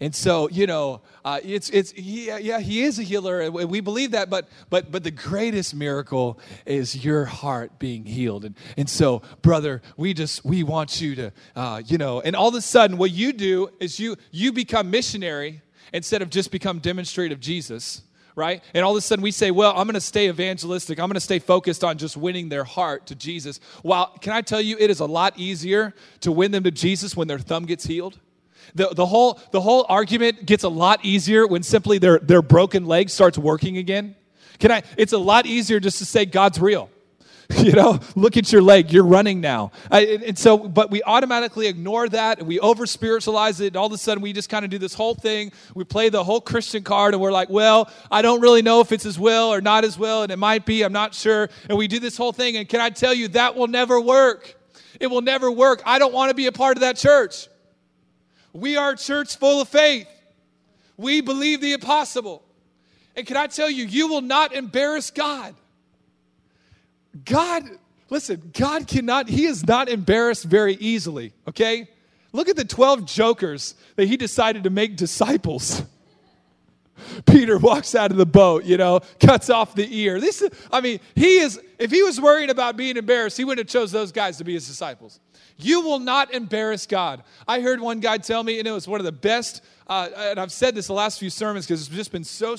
And 0.00 0.14
so, 0.14 0.48
you 0.48 0.66
know, 0.66 1.02
uh, 1.24 1.40
it's, 1.42 1.70
it's, 1.70 1.94
yeah, 1.94 2.38
yeah, 2.38 2.60
he 2.60 2.82
is 2.82 2.98
a 2.98 3.02
healer, 3.02 3.40
and 3.40 3.54
we 3.54 3.80
believe 3.80 4.10
that, 4.12 4.28
but, 4.28 4.48
but, 4.70 4.90
but 4.90 5.04
the 5.04 5.10
greatest 5.10 5.74
miracle 5.74 6.38
is 6.66 7.04
your 7.04 7.24
heart 7.24 7.78
being 7.78 8.04
healed. 8.04 8.44
And, 8.44 8.56
and 8.76 8.88
so, 8.88 9.22
brother, 9.42 9.82
we 9.96 10.14
just, 10.14 10.44
we 10.44 10.62
want 10.62 11.00
you 11.00 11.14
to, 11.16 11.32
uh, 11.56 11.82
you 11.86 11.98
know, 11.98 12.20
and 12.20 12.34
all 12.34 12.48
of 12.48 12.54
a 12.54 12.60
sudden, 12.60 12.98
what 12.98 13.10
you 13.10 13.32
do 13.32 13.70
is 13.80 13.98
you, 14.00 14.16
you 14.30 14.52
become 14.52 14.90
missionary 14.90 15.62
instead 15.92 16.22
of 16.22 16.30
just 16.30 16.50
become 16.50 16.78
demonstrative 16.78 17.40
Jesus 17.40 18.02
right? 18.36 18.64
And 18.74 18.84
all 18.84 18.90
of 18.90 18.96
a 18.96 19.00
sudden 19.00 19.22
we 19.22 19.30
say, 19.30 19.52
well, 19.52 19.70
I'm 19.76 19.86
going 19.86 19.94
to 19.94 20.00
stay 20.00 20.28
evangelistic. 20.28 20.98
I'm 20.98 21.06
going 21.06 21.14
to 21.14 21.20
stay 21.20 21.38
focused 21.38 21.84
on 21.84 21.98
just 21.98 22.16
winning 22.16 22.48
their 22.48 22.64
heart 22.64 23.06
to 23.06 23.14
Jesus. 23.14 23.60
Well, 23.84 24.06
can 24.20 24.32
I 24.32 24.40
tell 24.40 24.60
you, 24.60 24.76
it 24.78 24.90
is 24.90 24.98
a 24.98 25.06
lot 25.06 25.38
easier 25.38 25.94
to 26.22 26.32
win 26.32 26.50
them 26.50 26.64
to 26.64 26.72
Jesus 26.72 27.16
when 27.16 27.28
their 27.28 27.38
thumb 27.38 27.64
gets 27.64 27.84
healed 27.84 28.18
the, 28.74 28.88
the, 28.88 29.06
whole, 29.06 29.40
the 29.52 29.60
whole 29.60 29.86
argument 29.88 30.46
gets 30.46 30.64
a 30.64 30.68
lot 30.68 31.04
easier 31.04 31.46
when 31.46 31.62
simply 31.62 31.98
their, 31.98 32.18
their 32.18 32.42
broken 32.42 32.86
leg 32.86 33.10
starts 33.10 33.38
working 33.38 33.76
again. 33.76 34.16
Can 34.58 34.70
I? 34.70 34.82
It's 34.96 35.12
a 35.12 35.18
lot 35.18 35.46
easier 35.46 35.80
just 35.80 35.98
to 35.98 36.04
say 36.04 36.24
God's 36.24 36.60
real. 36.60 36.90
You 37.58 37.72
know, 37.72 38.00
look 38.14 38.36
at 38.36 38.50
your 38.52 38.62
leg, 38.62 38.92
you're 38.92 39.04
running 39.04 39.40
now. 39.40 39.70
I, 39.90 40.00
and 40.26 40.38
so, 40.38 40.56
but 40.58 40.90
we 40.90 41.02
automatically 41.02 41.66
ignore 41.66 42.08
that 42.08 42.38
and 42.38 42.48
we 42.48 42.58
over 42.58 42.86
spiritualize 42.86 43.60
it. 43.60 43.68
And 43.68 43.76
all 43.76 43.86
of 43.86 43.92
a 43.92 43.98
sudden, 43.98 44.22
we 44.22 44.32
just 44.32 44.48
kind 44.48 44.64
of 44.64 44.70
do 44.70 44.78
this 44.78 44.94
whole 44.94 45.14
thing. 45.14 45.52
We 45.74 45.84
play 45.84 46.08
the 46.08 46.24
whole 46.24 46.40
Christian 46.40 46.82
card 46.82 47.14
and 47.14 47.22
we're 47.22 47.32
like, 47.32 47.50
well, 47.50 47.90
I 48.10 48.22
don't 48.22 48.40
really 48.40 48.62
know 48.62 48.80
if 48.80 48.92
it's 48.92 49.04
His 49.04 49.18
will 49.18 49.52
or 49.52 49.60
not 49.60 49.84
His 49.84 49.98
will, 49.98 50.22
and 50.22 50.32
it 50.32 50.38
might 50.38 50.66
be, 50.66 50.82
I'm 50.82 50.92
not 50.92 51.14
sure. 51.14 51.48
And 51.68 51.78
we 51.78 51.86
do 51.86 51.98
this 51.98 52.16
whole 52.16 52.32
thing. 52.32 52.56
And 52.56 52.68
can 52.68 52.80
I 52.80 52.90
tell 52.90 53.14
you, 53.14 53.28
that 53.28 53.54
will 53.56 53.68
never 53.68 54.00
work? 54.00 54.54
It 55.00 55.08
will 55.08 55.22
never 55.22 55.50
work. 55.50 55.82
I 55.84 55.98
don't 55.98 56.14
want 56.14 56.30
to 56.30 56.34
be 56.34 56.46
a 56.46 56.52
part 56.52 56.76
of 56.76 56.80
that 56.80 56.96
church. 56.96 57.48
We 58.54 58.76
are 58.76 58.92
a 58.92 58.96
church 58.96 59.36
full 59.36 59.60
of 59.60 59.68
faith. 59.68 60.06
We 60.96 61.20
believe 61.20 61.60
the 61.60 61.72
impossible. 61.72 62.42
And 63.16 63.26
can 63.26 63.36
I 63.36 63.48
tell 63.48 63.68
you, 63.68 63.84
you 63.84 64.08
will 64.08 64.22
not 64.22 64.54
embarrass 64.54 65.10
God. 65.10 65.54
God, 67.24 67.64
listen, 68.10 68.52
God 68.56 68.86
cannot, 68.86 69.28
He 69.28 69.44
is 69.44 69.66
not 69.66 69.88
embarrassed 69.88 70.44
very 70.44 70.74
easily, 70.74 71.32
okay? 71.48 71.88
Look 72.32 72.48
at 72.48 72.56
the 72.56 72.64
12 72.64 73.04
jokers 73.06 73.74
that 73.96 74.06
He 74.06 74.16
decided 74.16 74.64
to 74.64 74.70
make 74.70 74.96
disciples. 74.96 75.82
Peter 77.26 77.58
walks 77.58 77.94
out 77.94 78.12
of 78.12 78.16
the 78.16 78.26
boat, 78.26 78.64
you 78.64 78.76
know, 78.76 79.00
cuts 79.20 79.50
off 79.50 79.74
the 79.74 80.00
ear. 80.00 80.20
This 80.20 80.42
is, 80.42 80.50
I 80.70 80.80
mean, 80.80 81.00
he 81.16 81.38
is, 81.38 81.60
if 81.78 81.90
he 81.90 82.02
was 82.02 82.20
worried 82.20 82.50
about 82.50 82.76
being 82.76 82.96
embarrassed, 82.96 83.36
he 83.36 83.44
wouldn't 83.44 83.68
have 83.68 83.72
chose 83.72 83.90
those 83.90 84.12
guys 84.12 84.36
to 84.38 84.44
be 84.44 84.54
his 84.54 84.66
disciples. 84.66 85.18
You 85.56 85.82
will 85.82 86.00
not 86.00 86.34
embarrass 86.34 86.86
God. 86.86 87.22
I 87.46 87.60
heard 87.60 87.80
one 87.80 88.00
guy 88.00 88.18
tell 88.18 88.42
me, 88.42 88.58
and 88.58 88.66
it 88.66 88.72
was 88.72 88.88
one 88.88 89.00
of 89.00 89.04
the 89.04 89.12
best, 89.12 89.62
uh, 89.86 90.08
and 90.16 90.40
I've 90.40 90.52
said 90.52 90.74
this 90.74 90.88
the 90.88 90.94
last 90.94 91.18
few 91.20 91.30
sermons 91.30 91.66
because 91.66 91.86
it's 91.86 91.94
just 91.94 92.12
been 92.12 92.24
so 92.24 92.56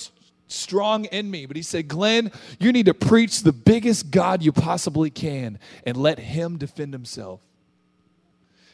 strong 0.47 1.05
in 1.05 1.29
me. 1.29 1.45
But 1.45 1.57
he 1.57 1.63
said, 1.63 1.87
Glenn, 1.87 2.31
you 2.59 2.71
need 2.71 2.85
to 2.85 2.93
preach 2.93 3.41
the 3.41 3.51
biggest 3.51 4.11
God 4.11 4.43
you 4.43 4.51
possibly 4.51 5.09
can 5.09 5.59
and 5.85 5.97
let 5.97 6.19
him 6.19 6.57
defend 6.57 6.93
himself. 6.93 7.41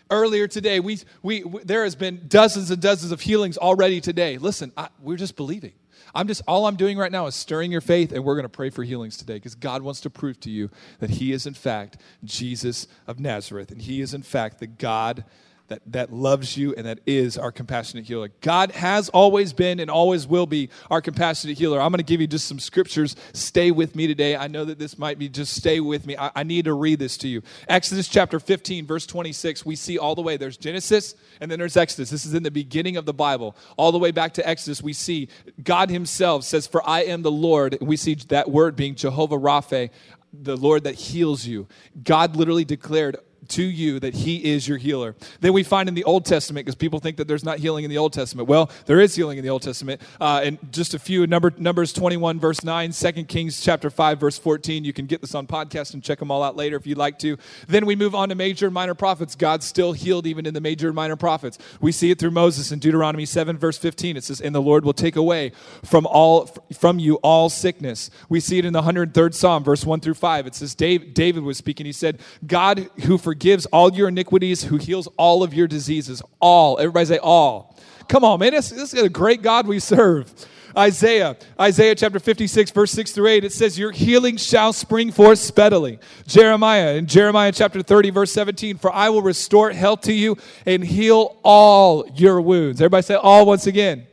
Earlier 0.10 0.48
today, 0.48 0.82
we, 0.82 1.00
we, 1.24 1.44
we 1.44 1.64
there 1.64 1.84
has 1.84 1.96
been 1.96 2.26
dozens 2.28 2.70
and 2.70 2.82
dozens 2.82 3.14
of 3.14 3.22
healings 3.22 3.58
already 3.58 4.02
today. 4.02 4.38
Listen, 4.38 4.74
I, 4.76 4.90
we're 5.02 5.18
just 5.18 5.38
believing. 5.38 5.72
I'm 6.14 6.28
just, 6.28 6.42
all 6.48 6.68
I'm 6.68 6.76
doing 6.76 6.98
right 6.98 7.12
now 7.12 7.28
is 7.28 7.36
stirring 7.36 7.72
your 7.72 7.82
faith, 7.82 8.12
and 8.12 8.24
we're 8.24 8.36
going 8.36 8.44
to 8.44 8.50
pray 8.50 8.70
for 8.70 8.84
healings 8.84 9.18
today 9.18 9.36
because 9.36 9.56
God 9.56 9.82
wants 9.82 10.02
to 10.02 10.10
prove 10.10 10.40
to 10.42 10.50
you 10.50 10.70
that 11.00 11.12
He 11.12 11.32
is, 11.32 11.46
in 11.46 11.54
fact, 11.54 11.98
Jesus 12.24 12.88
of 13.08 13.20
Nazareth, 13.20 13.72
and 13.72 13.82
He 13.82 14.02
is, 14.02 14.14
in 14.14 14.24
fact, 14.24 14.60
the 14.60 14.68
God 14.68 15.24
that, 15.72 15.82
that 15.88 16.14
loves 16.14 16.58
you 16.58 16.76
and 16.76 16.86
that 16.86 17.00
is 17.06 17.38
our 17.38 17.52
compassionate 17.52 18.06
healer. 18.06 18.30
God 18.42 18.72
has 18.72 19.08
always 19.10 19.54
been 19.54 19.80
and 19.80 19.90
always 19.90 20.28
will 20.28 20.46
be 20.46 20.70
our 20.90 21.02
compassionate 21.02 21.58
healer. 21.58 21.80
I'm 21.80 21.92
going 21.92 22.00
to 22.00 22.04
give 22.04 22.20
you 22.20 22.28
just 22.28 22.48
some 22.48 22.60
scriptures. 22.60 23.16
Stay 23.34 23.72
with 23.72 23.96
me 23.96 24.06
today. 24.06 24.36
I 24.36 24.48
know 24.48 24.66
that 24.66 24.80
this 24.80 24.98
might 24.98 25.18
be 25.18 25.30
just 25.30 25.54
stay 25.54 25.80
with 25.80 26.06
me. 26.06 26.18
I, 26.18 26.32
I 26.36 26.44
need 26.44 26.66
to 26.66 26.74
read 26.74 27.00
this 27.00 27.18
to 27.20 27.28
you. 27.30 27.42
Exodus 27.70 28.10
chapter 28.10 28.40
15, 28.40 28.86
verse 28.86 29.06
26, 29.06 29.66
we 29.66 29.78
see 29.78 29.98
all 29.98 30.14
the 30.14 30.22
way. 30.22 30.36
There's 30.36 30.58
Genesis 30.58 31.16
and 31.40 31.50
then 31.50 31.58
there's 31.58 31.78
Exodus. 31.78 32.10
This 32.10 32.26
is 32.26 32.34
in 32.34 32.44
the 32.44 32.52
beginning 32.52 32.98
of 32.98 33.06
the 33.06 33.14
Bible. 33.14 33.56
All 33.78 33.94
the 33.94 34.00
way 34.00 34.12
back 34.12 34.34
to 34.34 34.48
Exodus, 34.48 34.82
we 34.82 34.94
see 34.94 35.30
God 35.64 35.90
Himself 35.90 36.44
says, 36.44 36.68
For 36.68 36.88
I 36.88 37.04
am 37.04 37.22
the 37.22 37.32
Lord. 37.32 37.78
We 37.80 37.96
see 37.96 38.16
that 38.28 38.52
word 38.52 38.76
being 38.76 38.96
Jehovah 38.96 39.38
Rapha, 39.38 39.90
the 40.34 40.58
Lord 40.58 40.84
that 40.84 40.96
heals 40.96 41.46
you. 41.46 41.68
God 42.04 42.36
literally 42.36 42.66
declared 42.66 43.18
to 43.50 43.64
you 43.64 44.00
that 44.00 44.14
he 44.14 44.52
is 44.52 44.68
your 44.68 44.78
healer. 44.78 45.16
Then 45.40 45.54
we 45.54 45.64
find 45.64 45.90
in 45.90 45.96
the 45.96 46.04
Old 46.04 46.26
Testament, 46.26 46.66
because 46.66 46.76
people 46.76 47.00
think 47.00 47.18
that 47.18 47.28
there's 47.28 47.44
not 47.44 47.60
healing 47.60 47.84
in 47.84 47.90
the 47.90 47.98
Old 47.98 48.14
Testament. 48.14 48.48
Well, 48.48 48.70
there 48.86 49.00
is 49.00 49.16
healing 49.16 49.38
in 49.38 49.44
the 49.44 49.50
Old 49.50 49.62
Testament. 49.62 50.02
Uh, 50.20 50.42
and 50.44 50.58
just 50.72 50.94
a 50.94 51.00
few, 51.00 51.28
number, 51.28 51.52
Numbers 51.58 51.94
21, 51.94 52.40
verse 52.40 52.64
9, 52.64 52.92
2 52.92 53.12
Kings 53.26 53.62
chapter 53.62 53.90
5, 53.90 54.20
verse 54.20 54.38
14. 54.38 54.84
You 54.84 54.94
can 54.94 55.06
get 55.06 55.22
this 55.22 55.36
on 55.36 55.48
podcast 55.48 55.94
and 55.94 56.04
check 56.04 56.20
them 56.20 56.32
all 56.32 56.44
out 56.44 56.56
later 56.56 56.78
if 56.78 56.88
you'd 56.88 56.98
like 56.98 57.20
to. 57.20 57.38
Then 57.68 57.86
we 57.86 57.96
move 57.96 58.16
on 58.16 58.30
to 58.30 58.36
major 58.36 58.68
and 58.68 58.74
minor 58.74 58.96
prophets. 58.96 59.36
God 59.36 59.64
still 59.64 59.94
healed 59.94 60.28
even 60.28 60.46
in 60.46 60.54
the 60.54 60.62
major 60.62 60.88
and 60.88 60.96
minor 60.96 61.16
prophets. 61.16 61.58
We 61.80 61.92
see 61.92 62.12
it 62.12 62.20
through 62.20 62.32
Moses 62.32 62.72
in 62.72 62.80
Deuteronomy 62.80 63.26
7, 63.26 63.58
verse 63.58 63.78
15. 63.78 64.18
It 64.18 64.24
says, 64.24 64.40
And 64.40 64.56
the 64.56 64.62
Lord 64.62 64.86
will 64.86 64.94
take 64.94 65.16
away 65.16 65.52
from 65.84 66.06
all 66.06 66.50
from 66.78 67.00
you 67.00 67.16
all 67.16 67.50
sickness. 67.50 68.10
We 68.30 68.40
see 68.40 68.60
it 68.60 68.66
in 68.66 68.74
the 68.74 68.82
103rd 68.82 69.34
Psalm, 69.34 69.64
verse 69.64 69.86
1 69.86 70.00
through 70.00 70.14
5. 70.14 70.48
It 70.48 70.56
says, 70.56 70.76
David, 70.76 71.14
David 71.14 71.44
was 71.44 71.58
speaking. 71.58 71.86
He 71.86 71.92
said, 71.92 72.20
God 72.46 72.90
who 73.04 73.18
forgives 73.18 73.31
forgives 73.32 73.66
all 73.68 73.94
your 73.94 74.10
iniquities, 74.10 74.66
who 74.66 74.76
heals 74.76 75.08
all 75.16 75.42
of 75.42 75.54
your 75.54 75.66
diseases. 75.66 76.22
All. 76.42 76.78
Everybody 76.78 77.06
say 77.06 77.18
all. 77.18 77.78
Come 78.10 78.26
on, 78.26 78.42
man. 78.42 78.52
This, 78.52 78.72
this 78.72 78.94
is 78.94 79.02
a 79.02 79.08
great 79.08 79.42
God 79.42 79.66
we 79.68 79.80
serve. 79.80 80.34
Isaiah, 80.78 81.38
Isaiah 81.58 81.96
chapter 81.96 82.20
56, 82.20 82.72
verse 82.72 82.92
6 82.92 83.14
through 83.14 83.28
8, 83.28 83.46
it 83.46 83.54
says, 83.54 83.80
Your 83.80 83.92
healing 83.92 84.36
shall 84.36 84.74
spring 84.74 85.14
forth 85.14 85.40
speedily. 85.40 85.98
Jeremiah, 86.28 86.96
in 86.96 87.08
Jeremiah 87.08 87.54
chapter 87.54 87.82
30, 87.82 88.10
verse 88.10 88.34
17, 88.34 88.78
For 88.78 88.92
I 88.92 89.08
will 89.08 89.22
restore 89.22 89.72
health 89.72 90.02
to 90.02 90.14
you 90.14 90.36
and 90.66 90.84
heal 90.84 91.38
all 91.42 92.06
your 92.14 92.42
wounds. 92.42 92.82
Everybody 92.82 93.04
say 93.04 93.16
all 93.16 93.46
once 93.46 93.66
again. 93.66 94.08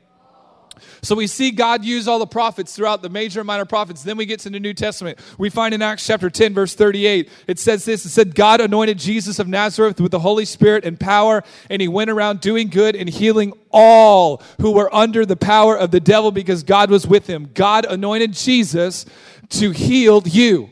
So 1.03 1.15
we 1.15 1.27
see 1.27 1.51
God 1.51 1.85
use 1.85 2.09
all 2.09 2.19
the 2.19 2.27
prophets 2.27 2.75
throughout 2.75 3.03
the 3.03 3.09
major 3.09 3.41
and 3.41 3.47
minor 3.47 3.65
prophets. 3.65 4.03
Then 4.03 4.17
we 4.17 4.27
get 4.27 4.41
to 4.41 4.51
the 4.51 4.61
New 4.61 4.75
Testament. 4.75 5.19
We 5.39 5.51
find 5.51 5.75
in 5.75 5.83
Acts 5.83 6.07
chapter 6.07 6.31
10, 6.31 6.55
verse 6.55 6.75
38, 6.75 7.31
it 7.47 7.59
says 7.59 7.85
this 7.85 8.05
it 8.05 8.11
said, 8.11 8.35
God 8.35 8.61
anointed 8.61 8.99
Jesus 8.99 9.39
of 9.39 9.49
Nazareth 9.49 10.01
with 10.01 10.13
the 10.13 10.21
Holy 10.21 10.45
Spirit 10.45 10.85
and 10.85 10.99
power, 10.99 11.43
and 11.71 11.83
he 11.83 11.89
went 11.89 12.11
around 12.11 12.41
doing 12.41 12.69
good 12.69 12.97
and 12.97 13.09
healing 13.09 13.53
all 13.71 14.43
who 14.61 14.73
were 14.73 14.95
under 14.95 15.27
the 15.27 15.37
power 15.37 15.77
of 15.77 15.91
the 15.91 16.01
devil 16.01 16.31
because 16.31 16.63
God 16.63 16.91
was 16.91 17.07
with 17.07 17.27
him. 17.27 17.51
God 17.55 17.85
anointed 17.85 18.33
Jesus 18.33 19.07
to 19.51 19.71
heal 19.71 20.23
you. 20.27 20.71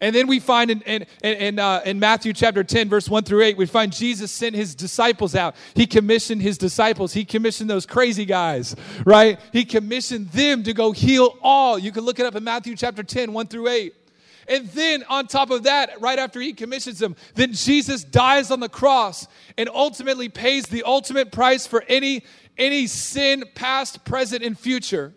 And 0.00 0.14
then 0.14 0.26
we 0.26 0.38
find 0.38 0.70
in, 0.70 0.80
in, 0.82 1.06
in, 1.22 1.58
uh, 1.58 1.80
in, 1.84 1.98
Matthew 1.98 2.32
chapter 2.32 2.62
10, 2.62 2.88
verse 2.88 3.08
1 3.08 3.24
through 3.24 3.42
8, 3.42 3.56
we 3.56 3.66
find 3.66 3.92
Jesus 3.92 4.30
sent 4.30 4.54
his 4.54 4.74
disciples 4.74 5.34
out. 5.34 5.56
He 5.74 5.86
commissioned 5.86 6.40
his 6.40 6.56
disciples. 6.56 7.12
He 7.12 7.24
commissioned 7.24 7.68
those 7.68 7.86
crazy 7.86 8.24
guys, 8.24 8.76
right? 9.04 9.40
He 9.52 9.64
commissioned 9.64 10.28
them 10.30 10.62
to 10.62 10.72
go 10.72 10.92
heal 10.92 11.36
all. 11.42 11.78
You 11.78 11.90
can 11.90 12.04
look 12.04 12.20
it 12.20 12.26
up 12.26 12.36
in 12.36 12.44
Matthew 12.44 12.76
chapter 12.76 13.02
10, 13.02 13.32
1 13.32 13.46
through 13.48 13.68
8. 13.68 13.94
And 14.48 14.66
then 14.68 15.04
on 15.08 15.26
top 15.26 15.50
of 15.50 15.64
that, 15.64 16.00
right 16.00 16.18
after 16.18 16.40
he 16.40 16.54
commissions 16.54 16.98
them, 16.98 17.16
then 17.34 17.52
Jesus 17.52 18.02
dies 18.02 18.50
on 18.50 18.60
the 18.60 18.68
cross 18.68 19.26
and 19.58 19.68
ultimately 19.68 20.28
pays 20.28 20.66
the 20.66 20.84
ultimate 20.84 21.32
price 21.32 21.66
for 21.66 21.84
any, 21.86 22.24
any 22.56 22.86
sin, 22.86 23.44
past, 23.54 24.04
present, 24.04 24.42
and 24.42 24.58
future. 24.58 25.12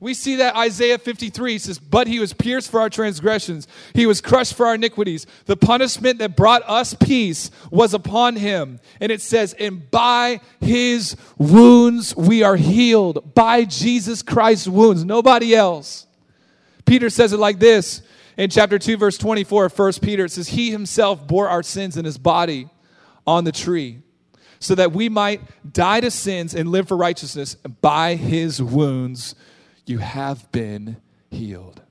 We 0.00 0.14
see 0.14 0.36
that 0.36 0.54
Isaiah 0.54 0.98
53 0.98 1.58
says, 1.58 1.78
But 1.78 2.06
he 2.06 2.20
was 2.20 2.32
pierced 2.32 2.70
for 2.70 2.80
our 2.80 2.90
transgressions, 2.90 3.66
he 3.94 4.06
was 4.06 4.20
crushed 4.20 4.54
for 4.54 4.66
our 4.66 4.74
iniquities. 4.74 5.26
The 5.46 5.56
punishment 5.56 6.18
that 6.20 6.36
brought 6.36 6.62
us 6.66 6.94
peace 6.94 7.50
was 7.70 7.94
upon 7.94 8.36
him. 8.36 8.80
And 9.00 9.10
it 9.10 9.20
says, 9.20 9.54
And 9.54 9.90
by 9.90 10.40
his 10.60 11.16
wounds 11.36 12.16
we 12.16 12.42
are 12.42 12.56
healed. 12.56 13.34
By 13.34 13.64
Jesus 13.64 14.22
Christ's 14.22 14.68
wounds, 14.68 15.04
nobody 15.04 15.54
else. 15.54 16.06
Peter 16.86 17.10
says 17.10 17.32
it 17.32 17.38
like 17.38 17.58
this 17.58 18.02
in 18.36 18.50
chapter 18.50 18.78
2, 18.78 18.96
verse 18.96 19.18
24 19.18 19.66
of 19.66 19.78
1 19.78 19.92
Peter. 20.00 20.26
It 20.26 20.32
says, 20.32 20.48
He 20.48 20.70
himself 20.70 21.26
bore 21.26 21.48
our 21.48 21.64
sins 21.64 21.96
in 21.96 22.04
his 22.04 22.18
body 22.18 22.68
on 23.26 23.42
the 23.42 23.52
tree 23.52 24.02
so 24.60 24.74
that 24.76 24.92
we 24.92 25.08
might 25.08 25.40
die 25.72 26.00
to 26.00 26.10
sins 26.10 26.54
and 26.54 26.70
live 26.70 26.86
for 26.86 26.96
righteousness. 26.96 27.56
By 27.56 28.14
his 28.14 28.62
wounds 28.62 29.34
you 29.88 29.98
have 29.98 30.50
been 30.52 30.96
healed. 31.30 31.82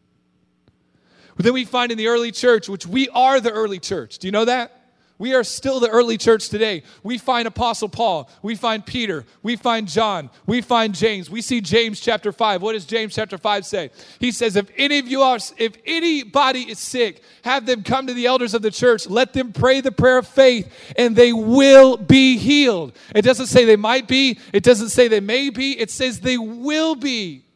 But 1.36 1.46
then 1.46 1.54
we 1.54 1.66
find 1.66 1.92
in 1.92 1.98
the 1.98 2.08
early 2.08 2.32
church, 2.32 2.68
which 2.68 2.88
we 2.88 3.10
are 3.10 3.40
the 3.40 3.52
early 3.52 3.80
church. 3.80 4.18
Do 4.18 4.28
you 4.28 4.32
know 4.32 4.46
that? 4.46 4.74
We 5.20 5.34
are 5.34 5.44
still 5.44 5.80
the 5.80 5.90
early 5.90 6.18
church 6.18 6.50
today. 6.50 6.84
We 7.02 7.18
find 7.18 7.48
Apostle 7.48 7.90
Paul, 7.90 8.30
we 8.44 8.54
find 8.56 8.86
Peter, 8.86 9.26
we 9.42 9.56
find 9.56 9.88
John, 9.88 10.30
we 10.46 10.62
find 10.62 10.94
James. 10.94 11.28
We 11.28 11.42
see 11.42 11.60
James 11.60 12.00
chapter 12.00 12.32
5. 12.32 12.62
What 12.62 12.74
does 12.74 12.86
James 12.86 13.16
chapter 13.16 13.38
5 13.40 13.66
say? 13.66 13.90
He 14.20 14.32
says, 14.32 14.56
If 14.56 14.70
any 14.78 15.00
of 15.00 15.08
you 15.08 15.24
are, 15.24 15.40
if 15.58 15.76
anybody 15.86 16.70
is 16.70 16.78
sick, 16.78 17.24
have 17.44 17.66
them 17.66 17.82
come 17.82 18.06
to 18.08 18.14
the 18.14 18.28
elders 18.28 18.54
of 18.54 18.62
the 18.62 18.70
church, 18.70 19.08
let 19.08 19.34
them 19.34 19.54
pray 19.54 19.82
the 19.82 19.92
prayer 19.92 20.20
of 20.20 20.28
faith, 20.28 20.72
and 20.96 21.16
they 21.16 21.34
will 21.34 21.98
be 21.98 22.38
healed. 22.38 22.96
It 23.16 23.24
doesn't 23.24 23.48
say 23.48 23.66
they 23.66 23.76
might 23.76 24.08
be, 24.08 24.40
it 24.54 24.62
doesn't 24.62 24.90
say 24.90 25.08
they 25.08 25.20
may 25.20 25.50
be, 25.50 25.80
it 25.80 25.90
says 25.90 26.20
they 26.20 26.38
will 26.38 26.96
be. 26.96 27.47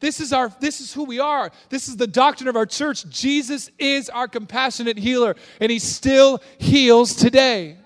This 0.00 0.18
is 0.18 0.32
our 0.32 0.50
this 0.60 0.80
is 0.80 0.92
who 0.92 1.04
we 1.04 1.20
are. 1.20 1.52
This 1.68 1.88
is 1.88 1.96
the 1.96 2.06
doctrine 2.06 2.48
of 2.48 2.56
our 2.56 2.66
church. 2.66 3.08
Jesus 3.10 3.70
is 3.78 4.08
our 4.08 4.26
compassionate 4.26 4.98
healer 4.98 5.36
and 5.60 5.70
he 5.70 5.78
still 5.78 6.40
heals 6.58 7.14
today. 7.14 7.76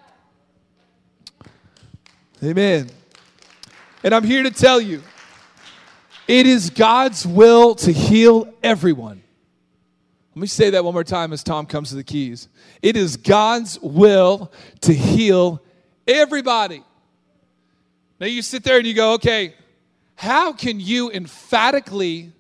Amen. 2.42 2.88
And 4.04 4.14
I'm 4.14 4.24
here 4.24 4.44
to 4.44 4.50
tell 4.50 4.80
you 4.80 5.02
it 6.28 6.46
is 6.46 6.70
God's 6.70 7.26
will 7.26 7.74
to 7.76 7.92
heal 7.92 8.52
everyone. 8.62 9.22
Let 10.34 10.40
me 10.40 10.46
say 10.46 10.70
that 10.70 10.84
one 10.84 10.94
more 10.94 11.04
time 11.04 11.32
as 11.32 11.42
Tom 11.42 11.66
comes 11.66 11.90
to 11.90 11.96
the 11.96 12.04
keys. 12.04 12.48
It 12.82 12.96
is 12.96 13.16
God's 13.16 13.78
will 13.80 14.52
to 14.82 14.92
heal 14.92 15.62
everybody. 16.06 16.82
Now 18.20 18.26
you 18.26 18.42
sit 18.42 18.64
there 18.64 18.78
and 18.78 18.86
you 18.86 18.94
go, 18.94 19.14
okay, 19.14 19.54
how 20.16 20.52
can 20.52 20.80
you 20.80 21.10
emphatically 21.10 22.32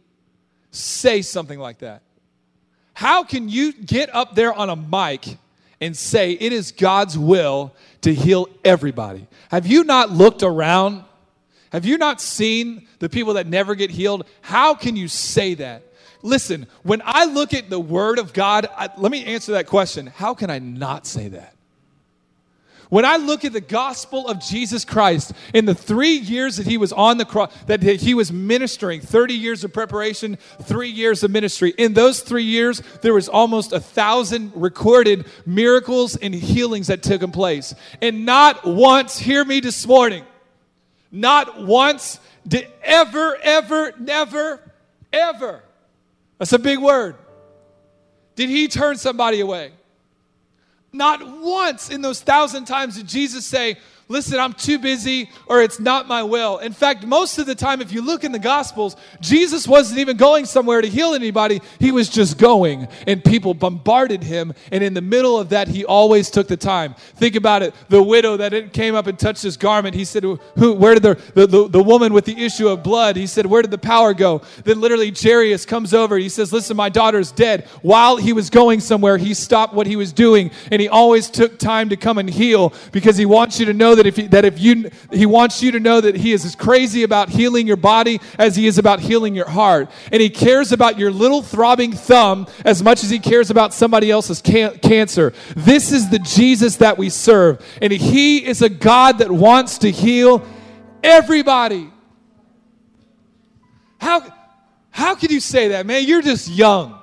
say 0.70 1.22
something 1.22 1.58
like 1.58 1.78
that? 1.78 2.02
How 2.94 3.24
can 3.24 3.48
you 3.48 3.72
get 3.72 4.14
up 4.14 4.34
there 4.34 4.52
on 4.52 4.70
a 4.70 4.76
mic 4.76 5.36
and 5.80 5.96
say 5.96 6.32
it 6.32 6.52
is 6.52 6.72
God's 6.72 7.18
will 7.18 7.74
to 8.02 8.14
heal 8.14 8.48
everybody? 8.64 9.26
Have 9.50 9.66
you 9.66 9.84
not 9.84 10.10
looked 10.10 10.42
around? 10.42 11.04
Have 11.72 11.84
you 11.84 11.98
not 11.98 12.20
seen 12.20 12.86
the 13.00 13.08
people 13.08 13.34
that 13.34 13.48
never 13.48 13.74
get 13.74 13.90
healed? 13.90 14.26
How 14.40 14.74
can 14.74 14.94
you 14.94 15.08
say 15.08 15.54
that? 15.54 15.82
Listen, 16.22 16.66
when 16.84 17.02
I 17.04 17.24
look 17.26 17.52
at 17.52 17.68
the 17.68 17.80
Word 17.80 18.18
of 18.18 18.32
God, 18.32 18.66
I, 18.76 18.88
let 18.96 19.10
me 19.10 19.24
answer 19.24 19.52
that 19.52 19.66
question. 19.66 20.06
How 20.06 20.32
can 20.32 20.48
I 20.48 20.58
not 20.58 21.06
say 21.06 21.28
that? 21.28 21.53
When 22.90 23.04
I 23.04 23.16
look 23.16 23.44
at 23.44 23.52
the 23.52 23.60
gospel 23.60 24.28
of 24.28 24.40
Jesus 24.40 24.84
Christ 24.84 25.32
in 25.52 25.64
the 25.64 25.74
three 25.74 26.16
years 26.16 26.58
that 26.58 26.66
he 26.66 26.76
was 26.76 26.92
on 26.92 27.18
the 27.18 27.24
cross, 27.24 27.52
that 27.66 27.82
he 27.82 28.14
was 28.14 28.30
ministering, 28.30 29.00
30 29.00 29.34
years 29.34 29.64
of 29.64 29.72
preparation, 29.72 30.36
three 30.62 30.90
years 30.90 31.24
of 31.24 31.30
ministry. 31.30 31.74
In 31.78 31.94
those 31.94 32.20
three 32.20 32.44
years, 32.44 32.82
there 33.02 33.14
was 33.14 33.28
almost 33.28 33.72
a 33.72 33.80
thousand 33.80 34.52
recorded 34.54 35.26
miracles 35.46 36.16
and 36.16 36.34
healings 36.34 36.88
that 36.88 37.02
took 37.02 37.24
place. 37.32 37.74
And 38.02 38.26
not 38.26 38.66
once, 38.66 39.18
hear 39.18 39.44
me 39.44 39.60
this 39.60 39.86
morning, 39.86 40.24
not 41.10 41.62
once 41.62 42.18
did 42.46 42.70
ever, 42.82 43.36
ever, 43.42 43.94
never, 43.98 44.60
ever, 45.12 45.62
that's 46.38 46.52
a 46.52 46.58
big 46.58 46.78
word, 46.78 47.16
did 48.36 48.50
he 48.50 48.68
turn 48.68 48.96
somebody 48.96 49.40
away. 49.40 49.72
Not 50.94 51.40
once 51.40 51.90
in 51.90 52.02
those 52.02 52.20
thousand 52.20 52.66
times 52.66 52.96
did 52.96 53.08
Jesus 53.08 53.44
say, 53.44 53.78
listen, 54.08 54.38
I'm 54.38 54.52
too 54.52 54.78
busy 54.78 55.30
or 55.46 55.62
it's 55.62 55.80
not 55.80 56.06
my 56.08 56.22
will. 56.22 56.58
In 56.58 56.72
fact, 56.72 57.04
most 57.04 57.38
of 57.38 57.46
the 57.46 57.54
time, 57.54 57.80
if 57.80 57.92
you 57.92 58.02
look 58.02 58.24
in 58.24 58.32
the 58.32 58.38
Gospels, 58.38 58.96
Jesus 59.20 59.66
wasn't 59.66 60.00
even 60.00 60.16
going 60.16 60.46
somewhere 60.46 60.80
to 60.80 60.88
heal 60.88 61.14
anybody. 61.14 61.60
He 61.78 61.92
was 61.92 62.08
just 62.08 62.38
going, 62.38 62.88
and 63.06 63.24
people 63.24 63.54
bombarded 63.54 64.22
him. 64.22 64.52
And 64.70 64.82
in 64.82 64.94
the 64.94 65.00
middle 65.00 65.38
of 65.38 65.50
that, 65.50 65.68
he 65.68 65.84
always 65.84 66.30
took 66.30 66.48
the 66.48 66.56
time. 66.56 66.94
Think 67.16 67.36
about 67.36 67.62
it 67.62 67.74
the 67.88 68.02
widow 68.02 68.36
that 68.36 68.72
came 68.72 68.94
up 68.94 69.06
and 69.06 69.18
touched 69.18 69.42
his 69.42 69.56
garment, 69.56 69.94
he 69.94 70.04
said, 70.04 70.22
Who, 70.22 70.38
Where 70.56 70.94
did 70.94 71.02
the, 71.02 71.14
the, 71.34 71.46
the, 71.46 71.68
the 71.68 71.82
woman 71.82 72.12
with 72.12 72.24
the 72.24 72.44
issue 72.44 72.68
of 72.68 72.82
blood, 72.82 73.16
he 73.16 73.26
said, 73.26 73.46
Where 73.46 73.62
did 73.62 73.70
the 73.70 73.78
power 73.78 74.14
go? 74.14 74.42
Then 74.64 74.80
literally, 74.80 75.12
Jairus 75.16 75.64
comes 75.66 75.94
over. 75.94 76.16
He 76.18 76.28
says, 76.28 76.52
Listen, 76.52 76.76
my 76.76 76.88
daughter's 76.88 77.32
dead. 77.32 77.66
While 77.82 78.16
he 78.16 78.32
was 78.32 78.50
going 78.50 78.80
somewhere, 78.80 79.18
he 79.18 79.34
stopped 79.34 79.74
what 79.74 79.86
he 79.86 79.96
was 79.96 80.12
doing, 80.12 80.50
and 80.70 80.80
he 80.80 80.88
always 80.88 81.30
took 81.30 81.58
time 81.58 81.88
to 81.90 81.96
come 81.96 82.18
and 82.18 82.28
heal 82.28 82.72
because 82.92 83.16
he 83.16 83.26
wants 83.26 83.58
you 83.58 83.66
to 83.66 83.72
know 83.72 83.93
that 83.94 84.06
if 84.06 84.16
he, 84.16 84.26
that 84.28 84.44
if 84.44 84.58
you 84.58 84.90
he 85.12 85.26
wants 85.26 85.62
you 85.62 85.72
to 85.72 85.80
know 85.80 86.00
that 86.00 86.16
he 86.16 86.32
is 86.32 86.44
as 86.44 86.54
crazy 86.54 87.02
about 87.02 87.28
healing 87.28 87.66
your 87.66 87.76
body 87.76 88.20
as 88.38 88.56
he 88.56 88.66
is 88.66 88.78
about 88.78 89.00
healing 89.00 89.34
your 89.34 89.48
heart. 89.48 89.90
And 90.12 90.20
he 90.20 90.30
cares 90.30 90.72
about 90.72 90.98
your 90.98 91.10
little 91.10 91.42
throbbing 91.42 91.92
thumb 91.92 92.46
as 92.64 92.82
much 92.82 93.02
as 93.04 93.10
he 93.10 93.18
cares 93.18 93.50
about 93.50 93.74
somebody 93.74 94.10
else's 94.10 94.40
can- 94.40 94.78
cancer. 94.78 95.32
This 95.56 95.92
is 95.92 96.10
the 96.10 96.18
jesus 96.18 96.76
that 96.76 96.98
we 96.98 97.10
serve. 97.10 97.64
And 97.80 97.92
he 97.92 98.44
is 98.44 98.62
a 98.62 98.68
god 98.68 99.18
that 99.18 99.30
wants 99.30 99.78
to 99.78 99.90
heal 99.90 100.46
everybody. 101.02 101.90
How 103.98 104.22
how 104.90 105.14
can 105.14 105.30
you 105.30 105.40
say 105.40 105.68
that 105.68 105.86
man? 105.86 106.04
You're 106.04 106.22
just 106.22 106.48
young. 106.48 107.00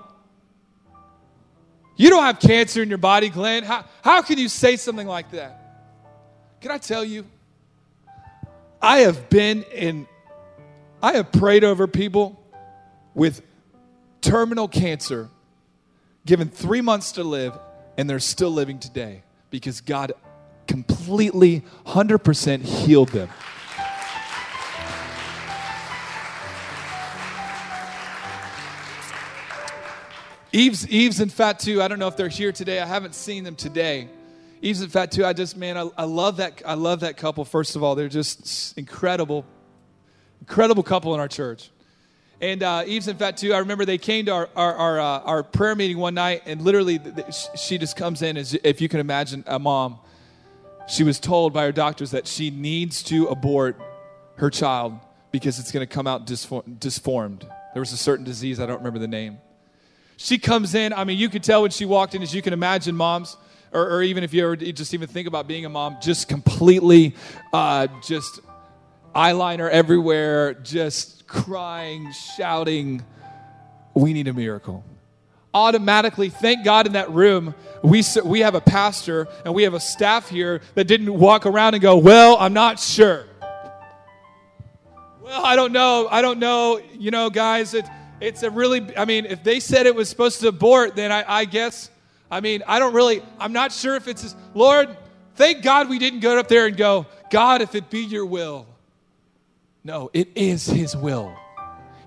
You 2.01 2.10
don't 2.10 2.23
have 2.23 2.39
cancer 2.39 2.82
in 2.82 2.89
your 2.89 2.97
body, 2.97 3.30
Glenn. 3.30 3.63
How, 3.63 3.86
how 4.04 4.23
can 4.23 4.39
you 4.39 4.49
say 4.49 4.75
something 4.75 5.06
like 5.06 5.30
that? 5.32 5.61
Can 6.62 6.69
I 6.69 6.78
tell 6.78 7.04
you? 7.04 7.26
I 8.80 9.00
have 9.00 9.30
been 9.30 9.63
in, 9.63 10.08
I 11.02 11.13
have 11.13 11.32
prayed 11.32 11.63
over 11.63 11.88
people 11.88 12.39
with 13.15 13.41
terminal 14.21 14.67
cancer, 14.67 15.30
given 16.24 16.50
three 16.50 16.82
months 16.82 17.13
to 17.13 17.24
live, 17.24 17.58
and 17.97 18.08
they're 18.08 18.19
still 18.19 18.52
living 18.52 18.78
today 18.78 19.24
because 19.50 19.82
God 19.82 20.13
completely, 20.67 21.63
100% 21.88 22.62
healed 22.62 23.10
them. 23.10 23.30
Eve's, 30.52 30.88
Eve's 30.89 31.19
and 31.21 31.34
Fat 31.34 31.60
too. 31.60 31.82
I 31.82 31.88
don't 31.88 31.97
know 31.97 32.08
if 32.08 32.17
they're 32.17 32.28
here 32.28 32.52
today. 32.52 32.80
I 32.80 32.86
haven't 32.86 33.15
seen 33.15 33.43
them 33.43 33.56
today. 33.56 34.10
Eves 34.62 34.82
and 34.82 35.12
too. 35.12 35.26
I 35.26 35.34
just, 35.34 35.58
man, 35.58 35.76
I, 35.76 35.89
I 35.97 36.04
love 36.04 36.38
that. 36.38 36.62
I 36.65 36.76
love 36.76 37.00
that 37.00 37.17
couple. 37.17 37.43
First 37.45 37.76
of 37.76 37.84
all, 37.84 37.95
they're 37.95 38.08
just 38.08 38.78
incredible, 38.78 39.43
incredible 40.39 40.84
couple 40.84 41.13
in 41.15 41.19
our 41.19 41.28
church. 41.28 41.71
And 42.39 42.62
uh, 42.62 42.84
Eves 42.86 43.08
and 43.08 43.38
too. 43.38 43.54
I 43.54 43.60
remember 43.60 43.86
they 43.86 43.97
came 43.97 44.26
to 44.26 44.32
our 44.32 44.50
our 44.56 44.76
our, 44.76 45.00
uh, 45.00 45.19
our 45.19 45.43
prayer 45.43 45.76
meeting 45.76 45.97
one 45.97 46.13
night, 46.13 46.43
and 46.45 46.62
literally, 46.62 47.00
she 47.56 47.78
just 47.78 47.95
comes 47.95 48.21
in 48.21 48.38
as 48.38 48.54
if 48.63 48.82
you 48.82 48.89
can 48.89 49.00
imagine 49.00 49.43
a 49.47 49.58
mom. 49.58 50.00
She 50.88 51.04
was 51.04 51.19
told 51.19 51.54
by 51.54 51.63
her 51.63 51.71
doctors 51.71 52.12
that 52.12 52.28
she 52.28 52.50
needs 52.50 53.04
to 53.04 53.28
abort 53.28 53.80
her 54.38 54.50
child 54.50 55.00
because 55.32 55.60
it's 55.60 55.71
going 55.71 55.88
to 55.88 55.91
come 55.91 56.06
out 56.08 56.26
disformed. 56.26 57.47
There 57.74 57.80
was 57.80 57.93
a 57.93 57.97
certain 57.97 58.26
disease, 58.26 58.60
I 58.60 58.65
don't 58.65 58.80
remember 58.80 59.00
the 59.00 59.08
name. 59.08 59.39
She 60.17 60.38
comes 60.38 60.76
in, 60.76 60.93
I 60.93 61.04
mean, 61.04 61.17
you 61.17 61.30
could 61.30 61.43
tell 61.43 61.62
when 61.62 61.71
she 61.71 61.86
walked 61.86 62.13
in, 62.13 62.21
as 62.21 62.36
you 62.36 62.41
can 62.41 62.54
imagine, 62.54 62.95
moms, 62.95 63.38
or, 63.73 63.97
or 63.97 64.03
even 64.03 64.23
if 64.23 64.34
you 64.34 64.43
ever 64.43 64.55
just 64.55 64.93
even 64.93 65.07
think 65.07 65.27
about 65.27 65.47
being 65.47 65.65
a 65.65 65.69
mom, 65.69 65.97
just 66.01 66.27
completely, 66.27 67.15
uh, 67.53 67.88
just 68.05 68.41
eyeliner 69.15 69.69
everywhere, 69.69 70.53
just 70.53 71.27
crying, 71.27 72.12
shouting, 72.12 73.03
we 73.93 74.13
need 74.13 74.27
a 74.27 74.34
miracle. 74.34 74.84
Automatically, 75.53 76.29
thank 76.29 76.63
God 76.63 76.88
in 76.88 76.93
that 76.93 77.12
room, 77.12 77.53
we, 77.84 78.03
we 78.23 78.39
have 78.39 78.55
a 78.55 78.62
pastor 78.62 79.27
and 79.43 79.53
we 79.53 79.63
have 79.63 79.73
a 79.73 79.79
staff 79.79 80.29
here 80.29 80.62
that 80.75 80.86
didn't 80.86 81.13
walk 81.13 81.45
around 81.45 81.73
and 81.73 81.81
go, 81.81 81.97
Well, 81.97 82.38
I'm 82.39 82.53
not 82.53 82.79
sure. 82.79 83.25
Well, 85.21 85.45
I 85.45 85.55
don't 85.55 85.71
know. 85.71 86.07
I 86.10 86.21
don't 86.21 86.39
know. 86.39 86.81
You 86.97 87.12
know, 87.12 87.29
guys, 87.29 87.73
it, 87.73 87.86
it's 88.21 88.43
a 88.43 88.49
really, 88.49 88.95
I 88.97 89.05
mean, 89.05 89.25
if 89.25 89.43
they 89.43 89.60
said 89.60 89.86
it 89.86 89.95
was 89.95 90.10
supposed 90.10 90.39
to 90.41 90.47
abort, 90.47 90.95
then 90.95 91.12
I, 91.12 91.23
I 91.27 91.45
guess, 91.45 91.89
I 92.32 92.39
mean, 92.39 92.63
I 92.65 92.80
don't 92.80 92.94
really, 92.94 93.22
I'm 93.39 93.52
not 93.52 93.74
sure 93.74 93.96
if 93.96 94.08
it's, 94.08 94.36
Lord, 94.54 94.96
thank 95.36 95.62
God 95.62 95.89
we 95.89 96.00
didn't 96.00 96.22
go 96.22 96.39
up 96.39 96.48
there 96.48 96.65
and 96.65 96.78
go, 96.78 97.06
God, 97.30 97.62
if 97.62 97.76
it 97.76 97.89
be 97.89 98.00
your 98.00 98.26
will. 98.26 98.65
No, 99.84 100.10
it 100.13 100.30
is 100.36 100.65
his 100.65 100.96
will. 100.96 101.36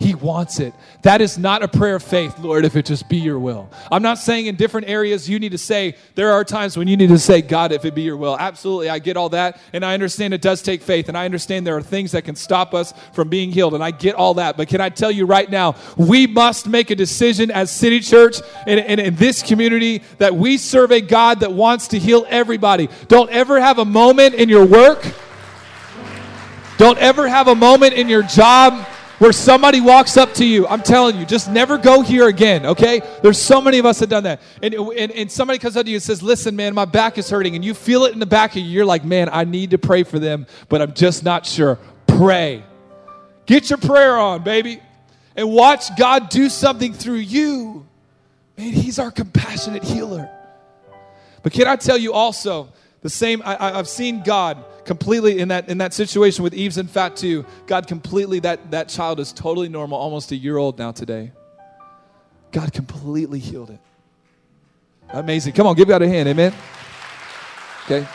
He 0.00 0.14
wants 0.14 0.58
it. 0.58 0.74
That 1.02 1.20
is 1.20 1.38
not 1.38 1.62
a 1.62 1.68
prayer 1.68 1.96
of 1.96 2.02
faith, 2.02 2.38
Lord, 2.38 2.64
if 2.64 2.76
it 2.76 2.84
just 2.84 3.08
be 3.08 3.16
your 3.16 3.38
will. 3.38 3.70
I'm 3.90 4.02
not 4.02 4.18
saying 4.18 4.46
in 4.46 4.56
different 4.56 4.88
areas 4.88 5.28
you 5.28 5.38
need 5.38 5.52
to 5.52 5.58
say, 5.58 5.96
there 6.14 6.32
are 6.32 6.44
times 6.44 6.76
when 6.76 6.88
you 6.88 6.96
need 6.96 7.08
to 7.08 7.18
say, 7.18 7.42
God, 7.42 7.72
if 7.72 7.84
it 7.84 7.94
be 7.94 8.02
your 8.02 8.16
will. 8.16 8.36
Absolutely, 8.38 8.90
I 8.90 8.98
get 8.98 9.16
all 9.16 9.28
that. 9.30 9.60
And 9.72 9.84
I 9.84 9.94
understand 9.94 10.34
it 10.34 10.42
does 10.42 10.62
take 10.62 10.82
faith. 10.82 11.08
And 11.08 11.16
I 11.16 11.24
understand 11.24 11.66
there 11.66 11.76
are 11.76 11.82
things 11.82 12.12
that 12.12 12.22
can 12.22 12.34
stop 12.34 12.74
us 12.74 12.92
from 13.12 13.28
being 13.28 13.52
healed. 13.52 13.74
And 13.74 13.84
I 13.84 13.92
get 13.92 14.14
all 14.14 14.34
that. 14.34 14.56
But 14.56 14.68
can 14.68 14.80
I 14.80 14.88
tell 14.88 15.10
you 15.10 15.26
right 15.26 15.48
now, 15.48 15.76
we 15.96 16.26
must 16.26 16.66
make 16.66 16.90
a 16.90 16.96
decision 16.96 17.50
as 17.50 17.70
City 17.70 18.00
Church 18.00 18.36
and, 18.66 18.80
in 18.80 19.14
this 19.14 19.42
community 19.42 20.02
that 20.18 20.34
we 20.34 20.58
serve 20.58 20.90
a 20.90 21.00
God 21.00 21.40
that 21.40 21.52
wants 21.52 21.88
to 21.88 21.98
heal 21.98 22.26
everybody. 22.28 22.88
Don't 23.08 23.30
ever 23.30 23.60
have 23.60 23.78
a 23.78 23.84
moment 23.84 24.34
in 24.34 24.48
your 24.48 24.66
work. 24.66 25.06
Don't 26.76 26.98
ever 26.98 27.28
have 27.28 27.46
a 27.46 27.54
moment 27.54 27.94
in 27.94 28.08
your 28.08 28.22
job 28.22 28.86
where 29.24 29.32
somebody 29.32 29.80
walks 29.80 30.18
up 30.18 30.34
to 30.34 30.44
you. 30.44 30.66
I'm 30.66 30.82
telling 30.82 31.16
you, 31.16 31.24
just 31.24 31.50
never 31.50 31.78
go 31.78 32.02
here 32.02 32.28
again, 32.28 32.66
okay? 32.66 33.00
There's 33.22 33.40
so 33.40 33.58
many 33.58 33.78
of 33.78 33.86
us 33.86 34.00
that 34.00 34.10
done 34.10 34.24
that. 34.24 34.42
And, 34.62 34.74
and, 34.74 35.10
and 35.12 35.32
somebody 35.32 35.58
comes 35.58 35.78
up 35.78 35.86
to 35.86 35.90
you 35.90 35.96
and 35.96 36.02
says, 36.02 36.22
Listen, 36.22 36.54
man, 36.56 36.74
my 36.74 36.84
back 36.84 37.16
is 37.16 37.30
hurting. 37.30 37.54
And 37.54 37.64
you 37.64 37.72
feel 37.72 38.04
it 38.04 38.12
in 38.12 38.18
the 38.18 38.26
back 38.26 38.50
of 38.50 38.58
you. 38.58 38.64
You're 38.64 38.84
like, 38.84 39.02
Man, 39.02 39.30
I 39.32 39.44
need 39.44 39.70
to 39.70 39.78
pray 39.78 40.02
for 40.02 40.18
them, 40.18 40.46
but 40.68 40.82
I'm 40.82 40.92
just 40.92 41.24
not 41.24 41.46
sure. 41.46 41.78
Pray. 42.06 42.62
Get 43.46 43.70
your 43.70 43.78
prayer 43.78 44.18
on, 44.18 44.44
baby. 44.44 44.78
And 45.36 45.50
watch 45.50 45.96
God 45.96 46.28
do 46.28 46.50
something 46.50 46.92
through 46.92 47.14
you. 47.14 47.86
Man, 48.58 48.74
He's 48.74 48.98
our 48.98 49.10
compassionate 49.10 49.84
healer. 49.84 50.28
But 51.42 51.54
can 51.54 51.66
I 51.66 51.76
tell 51.76 51.96
you 51.96 52.12
also, 52.12 52.68
the 53.04 53.10
same, 53.10 53.42
I, 53.44 53.78
I've 53.78 53.86
seen 53.86 54.22
God 54.22 54.64
completely 54.86 55.38
in 55.38 55.48
that 55.48 55.68
in 55.68 55.76
that 55.76 55.92
situation 55.92 56.42
with 56.42 56.54
Eves 56.54 56.78
and 56.78 56.90
too. 57.14 57.44
God 57.66 57.86
completely 57.86 58.40
that 58.40 58.70
that 58.70 58.88
child 58.88 59.20
is 59.20 59.30
totally 59.30 59.68
normal, 59.68 59.98
almost 59.98 60.32
a 60.32 60.36
year 60.36 60.56
old 60.56 60.78
now 60.78 60.90
today. 60.90 61.30
God 62.50 62.72
completely 62.72 63.38
healed 63.38 63.68
it. 63.68 63.80
Amazing. 65.10 65.52
Come 65.52 65.66
on, 65.66 65.76
give 65.76 65.86
God 65.86 66.00
a 66.00 66.08
hand. 66.08 66.30
Amen. 66.30 66.54
Okay. 67.84 68.08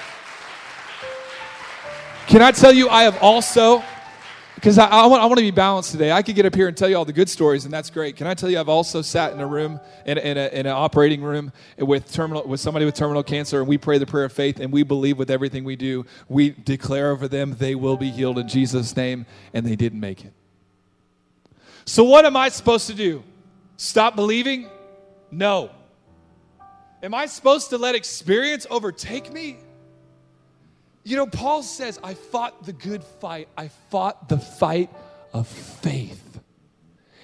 Can 2.26 2.42
I 2.42 2.50
tell 2.50 2.74
you, 2.74 2.90
I 2.90 3.04
have 3.04 3.22
also 3.22 3.84
because 4.60 4.78
I, 4.78 4.88
I, 4.88 5.06
want, 5.06 5.24
I 5.24 5.26
want 5.26 5.38
to 5.38 5.46
be 5.46 5.52
balanced 5.52 5.92
today. 5.92 6.12
I 6.12 6.22
could 6.22 6.36
get 6.36 6.46
up 6.46 6.54
here 6.54 6.68
and 6.68 6.76
tell 6.76 6.90
you 6.90 6.98
all 6.98 7.06
the 7.06 7.14
good 7.14 7.30
stories, 7.30 7.64
and 7.64 7.74
that's 7.74 7.90
great. 7.90 8.18
Can 8.18 8.28
I 8.28 8.34
tell 8.34 8.50
you, 8.50 8.60
I've 8.60 8.68
also 8.68 9.02
sat 9.02 9.32
in 9.32 9.40
a 9.40 9.48
room, 9.48 9.80
in, 10.06 10.18
in, 10.18 10.38
a, 10.38 10.48
in 10.48 10.66
an 10.66 10.74
operating 10.74 11.22
room 11.22 11.54
with, 11.78 12.12
terminal, 12.12 12.46
with 12.46 12.60
somebody 12.60 12.84
with 12.84 12.94
terminal 12.94 13.24
cancer, 13.24 13.60
and 13.60 13.70
we 13.70 13.78
pray 13.78 14.00
the 14.00 14.06
prayer 14.06 14.26
of 14.26 14.34
faith, 14.34 14.60
and 14.60 14.70
we 14.70 14.84
believe 14.84 15.18
with 15.18 15.32
everything 15.32 15.64
we 15.64 15.78
do, 15.78 16.06
we 16.28 16.50
declare 16.50 17.12
over 17.12 17.30
them 17.30 17.56
they 17.58 17.74
will 17.74 17.96
be 17.96 18.12
healed 18.12 18.38
in 18.38 18.50
Jesus' 18.50 18.98
name, 18.98 19.26
and 19.54 19.66
they 19.66 19.78
didn't 19.78 20.02
make 20.02 20.26
it. 20.26 20.34
So, 21.86 22.04
what 22.04 22.26
am 22.26 22.36
I 22.36 22.50
supposed 22.50 22.88
to 22.88 22.94
do? 22.94 23.24
Stop 23.78 24.18
believing? 24.18 24.70
No. 25.32 25.72
Am 27.02 27.14
I 27.14 27.28
supposed 27.28 27.70
to 27.70 27.78
let 27.78 27.96
experience 27.96 28.68
overtake 28.70 29.32
me? 29.32 29.56
You 31.04 31.16
know, 31.16 31.28
Paul 31.28 31.64
says, 31.64 32.00
I 32.04 32.14
fought 32.14 32.66
the 32.66 32.74
good 32.74 33.04
fight. 33.04 33.48
I 33.58 33.70
fought 33.90 34.30
the 34.30 34.38
fight 34.38 34.90
of 35.34 35.48
faith. 35.48 36.40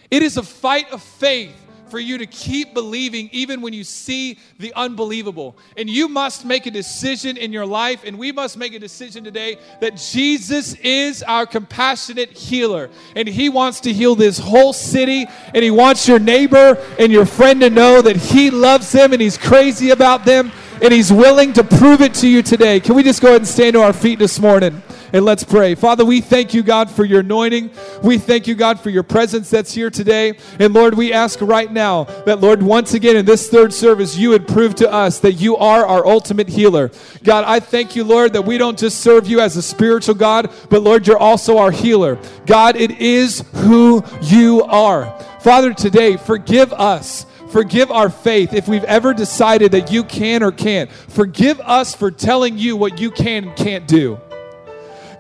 It 0.10 0.24
is 0.24 0.38
a 0.38 0.44
fight 0.44 0.92
of 0.92 1.02
faith 1.02 1.56
for 1.90 2.00
you 2.00 2.18
to 2.18 2.26
keep 2.26 2.74
believing 2.74 3.30
even 3.32 3.62
when 3.62 3.74
you 3.74 3.84
see 3.84 4.40
the 4.60 4.74
unbelievable. 4.76 5.56
And 5.78 5.90
you 5.90 6.08
must 6.08 6.46
make 6.46 6.66
a 6.66 6.72
decision 6.72 7.38
in 7.38 7.54
your 7.54 7.66
life, 7.66 8.04
and 8.04 8.18
we 8.18 8.32
must 8.32 8.58
make 8.58 8.74
a 8.74 8.80
decision 8.80 9.24
today 9.24 9.58
that 9.82 9.98
Jesus 9.98 10.74
is 10.76 11.24
our 11.24 11.46
compassionate 11.46 12.32
healer. 12.32 12.90
And 13.16 13.28
He 13.28 13.50
wants 13.50 13.82
to 13.82 13.94
heal 13.94 14.16
this 14.16 14.40
whole 14.40 14.74
city, 14.74 15.28
and 15.54 15.64
He 15.64 15.72
wants 15.72 16.08
your 16.08 16.20
neighbor 16.20 16.84
and 17.00 17.12
your 17.12 17.26
friend 17.26 17.62
to 17.62 17.70
know 17.70 18.02
that 18.02 18.16
He 18.16 18.50
loves 18.50 18.92
them 18.92 19.14
and 19.14 19.22
He's 19.22 19.38
crazy 19.38 19.92
about 19.92 20.26
them 20.26 20.52
and 20.86 20.94
He's 20.94 21.12
willing 21.12 21.52
to 21.54 21.64
prove 21.64 22.02
it 22.02 22.14
to 22.16 22.28
you 22.28 22.44
today. 22.44 22.80
Can 22.80 22.96
we 22.96 23.02
just 23.02 23.20
go 23.20 23.30
ahead 23.30 23.42
and 23.42 23.48
stand 23.48 23.74
to 23.74 23.82
our 23.82 23.92
feet 23.92 24.20
this 24.20 24.40
morning? 24.40 24.84
And 25.14 25.26
let's 25.26 25.44
pray. 25.44 25.74
Father, 25.74 26.06
we 26.06 26.22
thank 26.22 26.54
you, 26.54 26.62
God, 26.62 26.92
for 26.92 27.06
your 27.06 27.22
anointing. 27.22 27.72
We 28.04 28.20
thank 28.20 28.46
you, 28.46 28.54
God, 28.54 28.80
for 28.80 28.92
your 28.92 29.02
presence 29.02 29.50
that's 29.50 29.74
here 29.74 29.90
today. 29.90 30.38
And 30.60 30.76
Lord, 30.76 30.94
we 30.94 31.12
ask 31.12 31.42
right 31.42 31.72
now 31.72 32.04
that, 32.26 32.40
Lord, 32.40 32.62
once 32.62 32.94
again 32.94 33.16
in 33.16 33.26
this 33.26 33.50
third 33.50 33.74
service, 33.74 34.16
you 34.16 34.30
would 34.30 34.48
prove 34.48 34.76
to 34.76 34.92
us 34.92 35.20
that 35.22 35.34
you 35.34 35.58
are 35.58 35.88
our 35.88 36.06
ultimate 36.06 36.50
healer. 36.50 36.92
God, 37.24 37.46
I 37.48 37.62
thank 37.62 37.96
you, 37.96 38.04
Lord, 38.04 38.34
that 38.34 38.44
we 38.44 38.60
don't 38.60 38.78
just 38.78 39.00
serve 39.00 39.26
you 39.26 39.40
as 39.40 39.58
a 39.58 39.64
spiritual 39.64 40.16
God, 40.16 40.52
but 40.70 40.84
Lord, 40.84 41.08
you're 41.08 41.18
also 41.18 41.58
our 41.58 41.72
healer. 41.72 42.20
God, 42.46 42.76
it 42.76 43.00
is 43.00 43.44
who 43.54 44.04
you 44.22 44.64
are. 44.66 45.18
Father, 45.40 45.74
today, 45.74 46.18
forgive 46.18 46.74
us 46.74 47.26
Forgive 47.56 47.90
our 47.90 48.10
faith 48.10 48.52
if 48.52 48.68
we've 48.68 48.84
ever 48.84 49.14
decided 49.14 49.72
that 49.72 49.90
you 49.90 50.04
can 50.04 50.44
or 50.44 50.52
can't. 50.52 50.92
Forgive 50.92 51.58
us 51.62 51.96
for 51.96 52.12
telling 52.12 52.58
you 52.58 52.76
what 52.76 53.00
you 53.00 53.10
can 53.10 53.46
and 53.46 53.56
can't 53.56 53.88
do. 53.88 54.20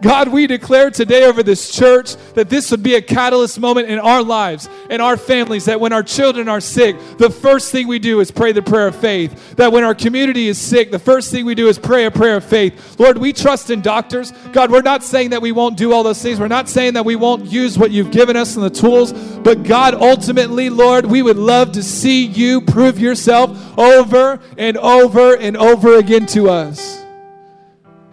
God, 0.05 0.27
we 0.27 0.45
declare 0.45 0.91
today 0.91 1.23
over 1.25 1.41
this 1.41 1.71
church 1.71 2.15
that 2.35 2.47
this 2.47 2.69
would 2.69 2.83
be 2.83 2.93
a 2.93 3.01
catalyst 3.01 3.59
moment 3.59 3.89
in 3.89 3.97
our 3.97 4.21
lives 4.21 4.69
and 4.91 5.01
our 5.01 5.17
families. 5.17 5.65
That 5.65 5.79
when 5.79 5.93
our 5.93 6.03
children 6.03 6.47
are 6.47 6.61
sick, 6.61 6.95
the 7.17 7.31
first 7.31 7.71
thing 7.71 7.87
we 7.87 7.97
do 7.97 8.19
is 8.19 8.29
pray 8.29 8.51
the 8.51 8.61
prayer 8.61 8.85
of 8.85 8.95
faith. 8.95 9.55
That 9.55 9.71
when 9.71 9.83
our 9.83 9.95
community 9.95 10.47
is 10.47 10.59
sick, 10.59 10.91
the 10.91 10.99
first 10.99 11.31
thing 11.31 11.43
we 11.43 11.55
do 11.55 11.69
is 11.69 11.79
pray 11.79 12.05
a 12.05 12.11
prayer 12.11 12.35
of 12.35 12.43
faith. 12.43 12.99
Lord, 12.99 13.17
we 13.17 13.33
trust 13.33 13.71
in 13.71 13.81
doctors. 13.81 14.31
God, 14.53 14.69
we're 14.69 14.83
not 14.83 15.01
saying 15.01 15.31
that 15.31 15.41
we 15.41 15.51
won't 15.51 15.75
do 15.75 15.91
all 15.91 16.03
those 16.03 16.21
things. 16.21 16.39
We're 16.39 16.49
not 16.49 16.69
saying 16.69 16.93
that 16.93 17.03
we 17.03 17.15
won't 17.15 17.47
use 17.47 17.75
what 17.75 17.89
you've 17.89 18.11
given 18.11 18.35
us 18.35 18.55
and 18.55 18.63
the 18.63 18.69
tools. 18.69 19.11
But 19.11 19.63
God, 19.63 19.95
ultimately, 19.95 20.69
Lord, 20.69 21.07
we 21.07 21.23
would 21.23 21.37
love 21.37 21.71
to 21.71 21.81
see 21.81 22.27
you 22.27 22.61
prove 22.61 22.99
yourself 22.99 23.75
over 23.75 24.39
and 24.55 24.77
over 24.77 25.35
and 25.35 25.57
over 25.57 25.97
again 25.97 26.27
to 26.27 26.51
us. 26.51 27.04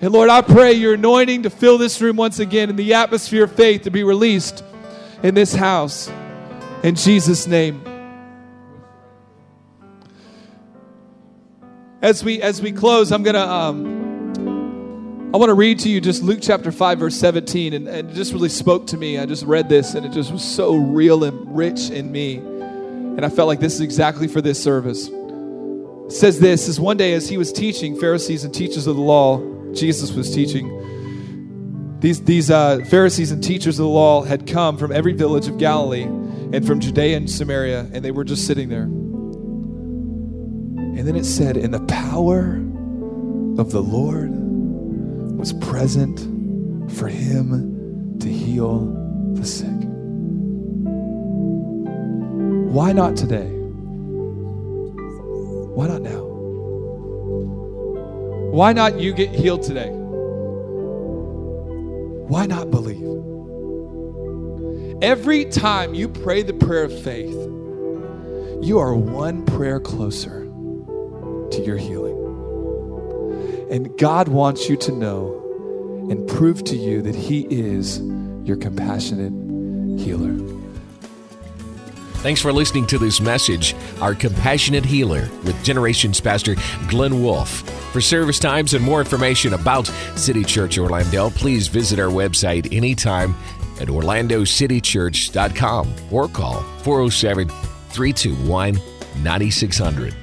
And 0.02 0.10
Lord, 0.10 0.30
I 0.30 0.42
pray 0.42 0.72
your 0.72 0.94
anointing 0.94 1.44
to 1.44 1.50
fill 1.50 1.78
this 1.78 2.00
room 2.02 2.16
once 2.16 2.40
again 2.40 2.68
and 2.68 2.76
the 2.76 2.94
atmosphere 2.94 3.44
of 3.44 3.52
faith 3.52 3.82
to 3.82 3.90
be 3.92 4.02
released 4.02 4.64
in 5.22 5.36
this 5.36 5.54
house. 5.54 6.10
In 6.82 6.96
Jesus' 6.96 7.46
name. 7.46 7.84
As 12.02 12.24
we 12.24 12.42
as 12.42 12.60
we 12.60 12.72
close, 12.72 13.12
I'm 13.12 13.22
gonna 13.22 13.46
um, 13.46 15.30
I 15.32 15.36
want 15.36 15.50
to 15.50 15.54
read 15.54 15.78
to 15.80 15.88
you 15.88 16.00
just 16.00 16.24
Luke 16.24 16.40
chapter 16.42 16.72
5, 16.72 16.98
verse 16.98 17.14
17, 17.14 17.72
and, 17.72 17.86
and 17.86 18.10
it 18.10 18.14
just 18.14 18.32
really 18.32 18.48
spoke 18.48 18.88
to 18.88 18.96
me. 18.96 19.20
I 19.20 19.26
just 19.26 19.44
read 19.44 19.68
this 19.68 19.94
and 19.94 20.04
it 20.04 20.10
just 20.10 20.32
was 20.32 20.42
so 20.42 20.74
real 20.74 21.22
and 21.22 21.56
rich 21.56 21.90
in 21.90 22.10
me. 22.10 22.38
And 22.38 23.24
I 23.24 23.28
felt 23.28 23.46
like 23.46 23.60
this 23.60 23.74
is 23.74 23.80
exactly 23.80 24.26
for 24.26 24.40
this 24.40 24.60
service. 24.60 25.06
It 25.06 26.10
says 26.10 26.40
this 26.40 26.66
is 26.66 26.80
one 26.80 26.96
day 26.96 27.12
as 27.12 27.28
he 27.28 27.36
was 27.36 27.52
teaching 27.52 27.96
Pharisees 27.96 28.42
and 28.42 28.52
teachers 28.52 28.88
of 28.88 28.96
the 28.96 29.02
law 29.02 29.61
Jesus 29.74 30.12
was 30.12 30.34
teaching. 30.34 31.98
These, 32.00 32.24
these 32.24 32.50
uh, 32.50 32.84
Pharisees 32.90 33.30
and 33.30 33.42
teachers 33.42 33.78
of 33.78 33.84
the 33.84 33.88
law 33.88 34.22
had 34.22 34.46
come 34.46 34.76
from 34.76 34.90
every 34.92 35.12
village 35.12 35.46
of 35.46 35.58
Galilee 35.58 36.02
and 36.02 36.66
from 36.66 36.80
Judea 36.80 37.16
and 37.16 37.30
Samaria, 37.30 37.88
and 37.92 38.04
they 38.04 38.10
were 38.10 38.24
just 38.24 38.46
sitting 38.46 38.68
there. 38.68 38.82
And 40.98 41.06
then 41.08 41.16
it 41.16 41.24
said, 41.24 41.56
In 41.56 41.70
the 41.70 41.80
power 41.86 42.56
of 43.58 43.70
the 43.70 43.82
Lord 43.82 44.30
was 45.38 45.52
present 45.54 46.20
for 46.92 47.08
him 47.08 48.18
to 48.18 48.28
heal 48.28 48.86
the 49.34 49.46
sick. 49.46 49.68
Why 52.72 52.92
not 52.92 53.16
today? 53.16 53.48
Why 55.74 55.86
not 55.88 56.02
now? 56.02 56.31
Why 58.52 58.74
not 58.74 59.00
you 59.00 59.14
get 59.14 59.30
healed 59.30 59.62
today? 59.62 59.88
Why 62.28 62.44
not 62.44 62.70
believe? 62.70 63.00
Every 65.02 65.46
time 65.46 65.94
you 65.94 66.06
pray 66.06 66.42
the 66.42 66.52
prayer 66.52 66.84
of 66.84 66.92
faith, 67.02 67.32
you 68.62 68.78
are 68.78 68.94
one 68.94 69.46
prayer 69.46 69.80
closer 69.80 70.44
to 70.44 71.62
your 71.64 71.78
healing. 71.78 72.18
And 73.70 73.96
God 73.96 74.28
wants 74.28 74.68
you 74.68 74.76
to 74.76 74.92
know 74.92 76.06
and 76.10 76.28
prove 76.28 76.62
to 76.64 76.76
you 76.76 77.00
that 77.00 77.14
He 77.14 77.46
is 77.48 78.02
your 78.44 78.58
compassionate. 78.58 79.32
Thanks 82.22 82.40
for 82.40 82.52
listening 82.52 82.86
to 82.86 82.98
this 82.98 83.20
message, 83.20 83.74
Our 84.00 84.14
Compassionate 84.14 84.84
Healer, 84.84 85.28
with 85.42 85.60
Generations 85.64 86.20
Pastor 86.20 86.54
Glenn 86.86 87.20
Wolf. 87.20 87.68
For 87.90 88.00
service 88.00 88.38
times 88.38 88.74
and 88.74 88.84
more 88.84 89.00
information 89.00 89.54
about 89.54 89.88
City 90.14 90.44
Church 90.44 90.78
Orlando, 90.78 91.30
please 91.30 91.66
visit 91.66 91.98
our 91.98 92.10
website 92.10 92.72
anytime 92.72 93.34
at 93.80 93.88
orlandocitychurch.com 93.88 95.94
or 96.12 96.28
call 96.28 96.62
407 96.84 97.48
321 97.48 98.78
9600. 99.24 100.21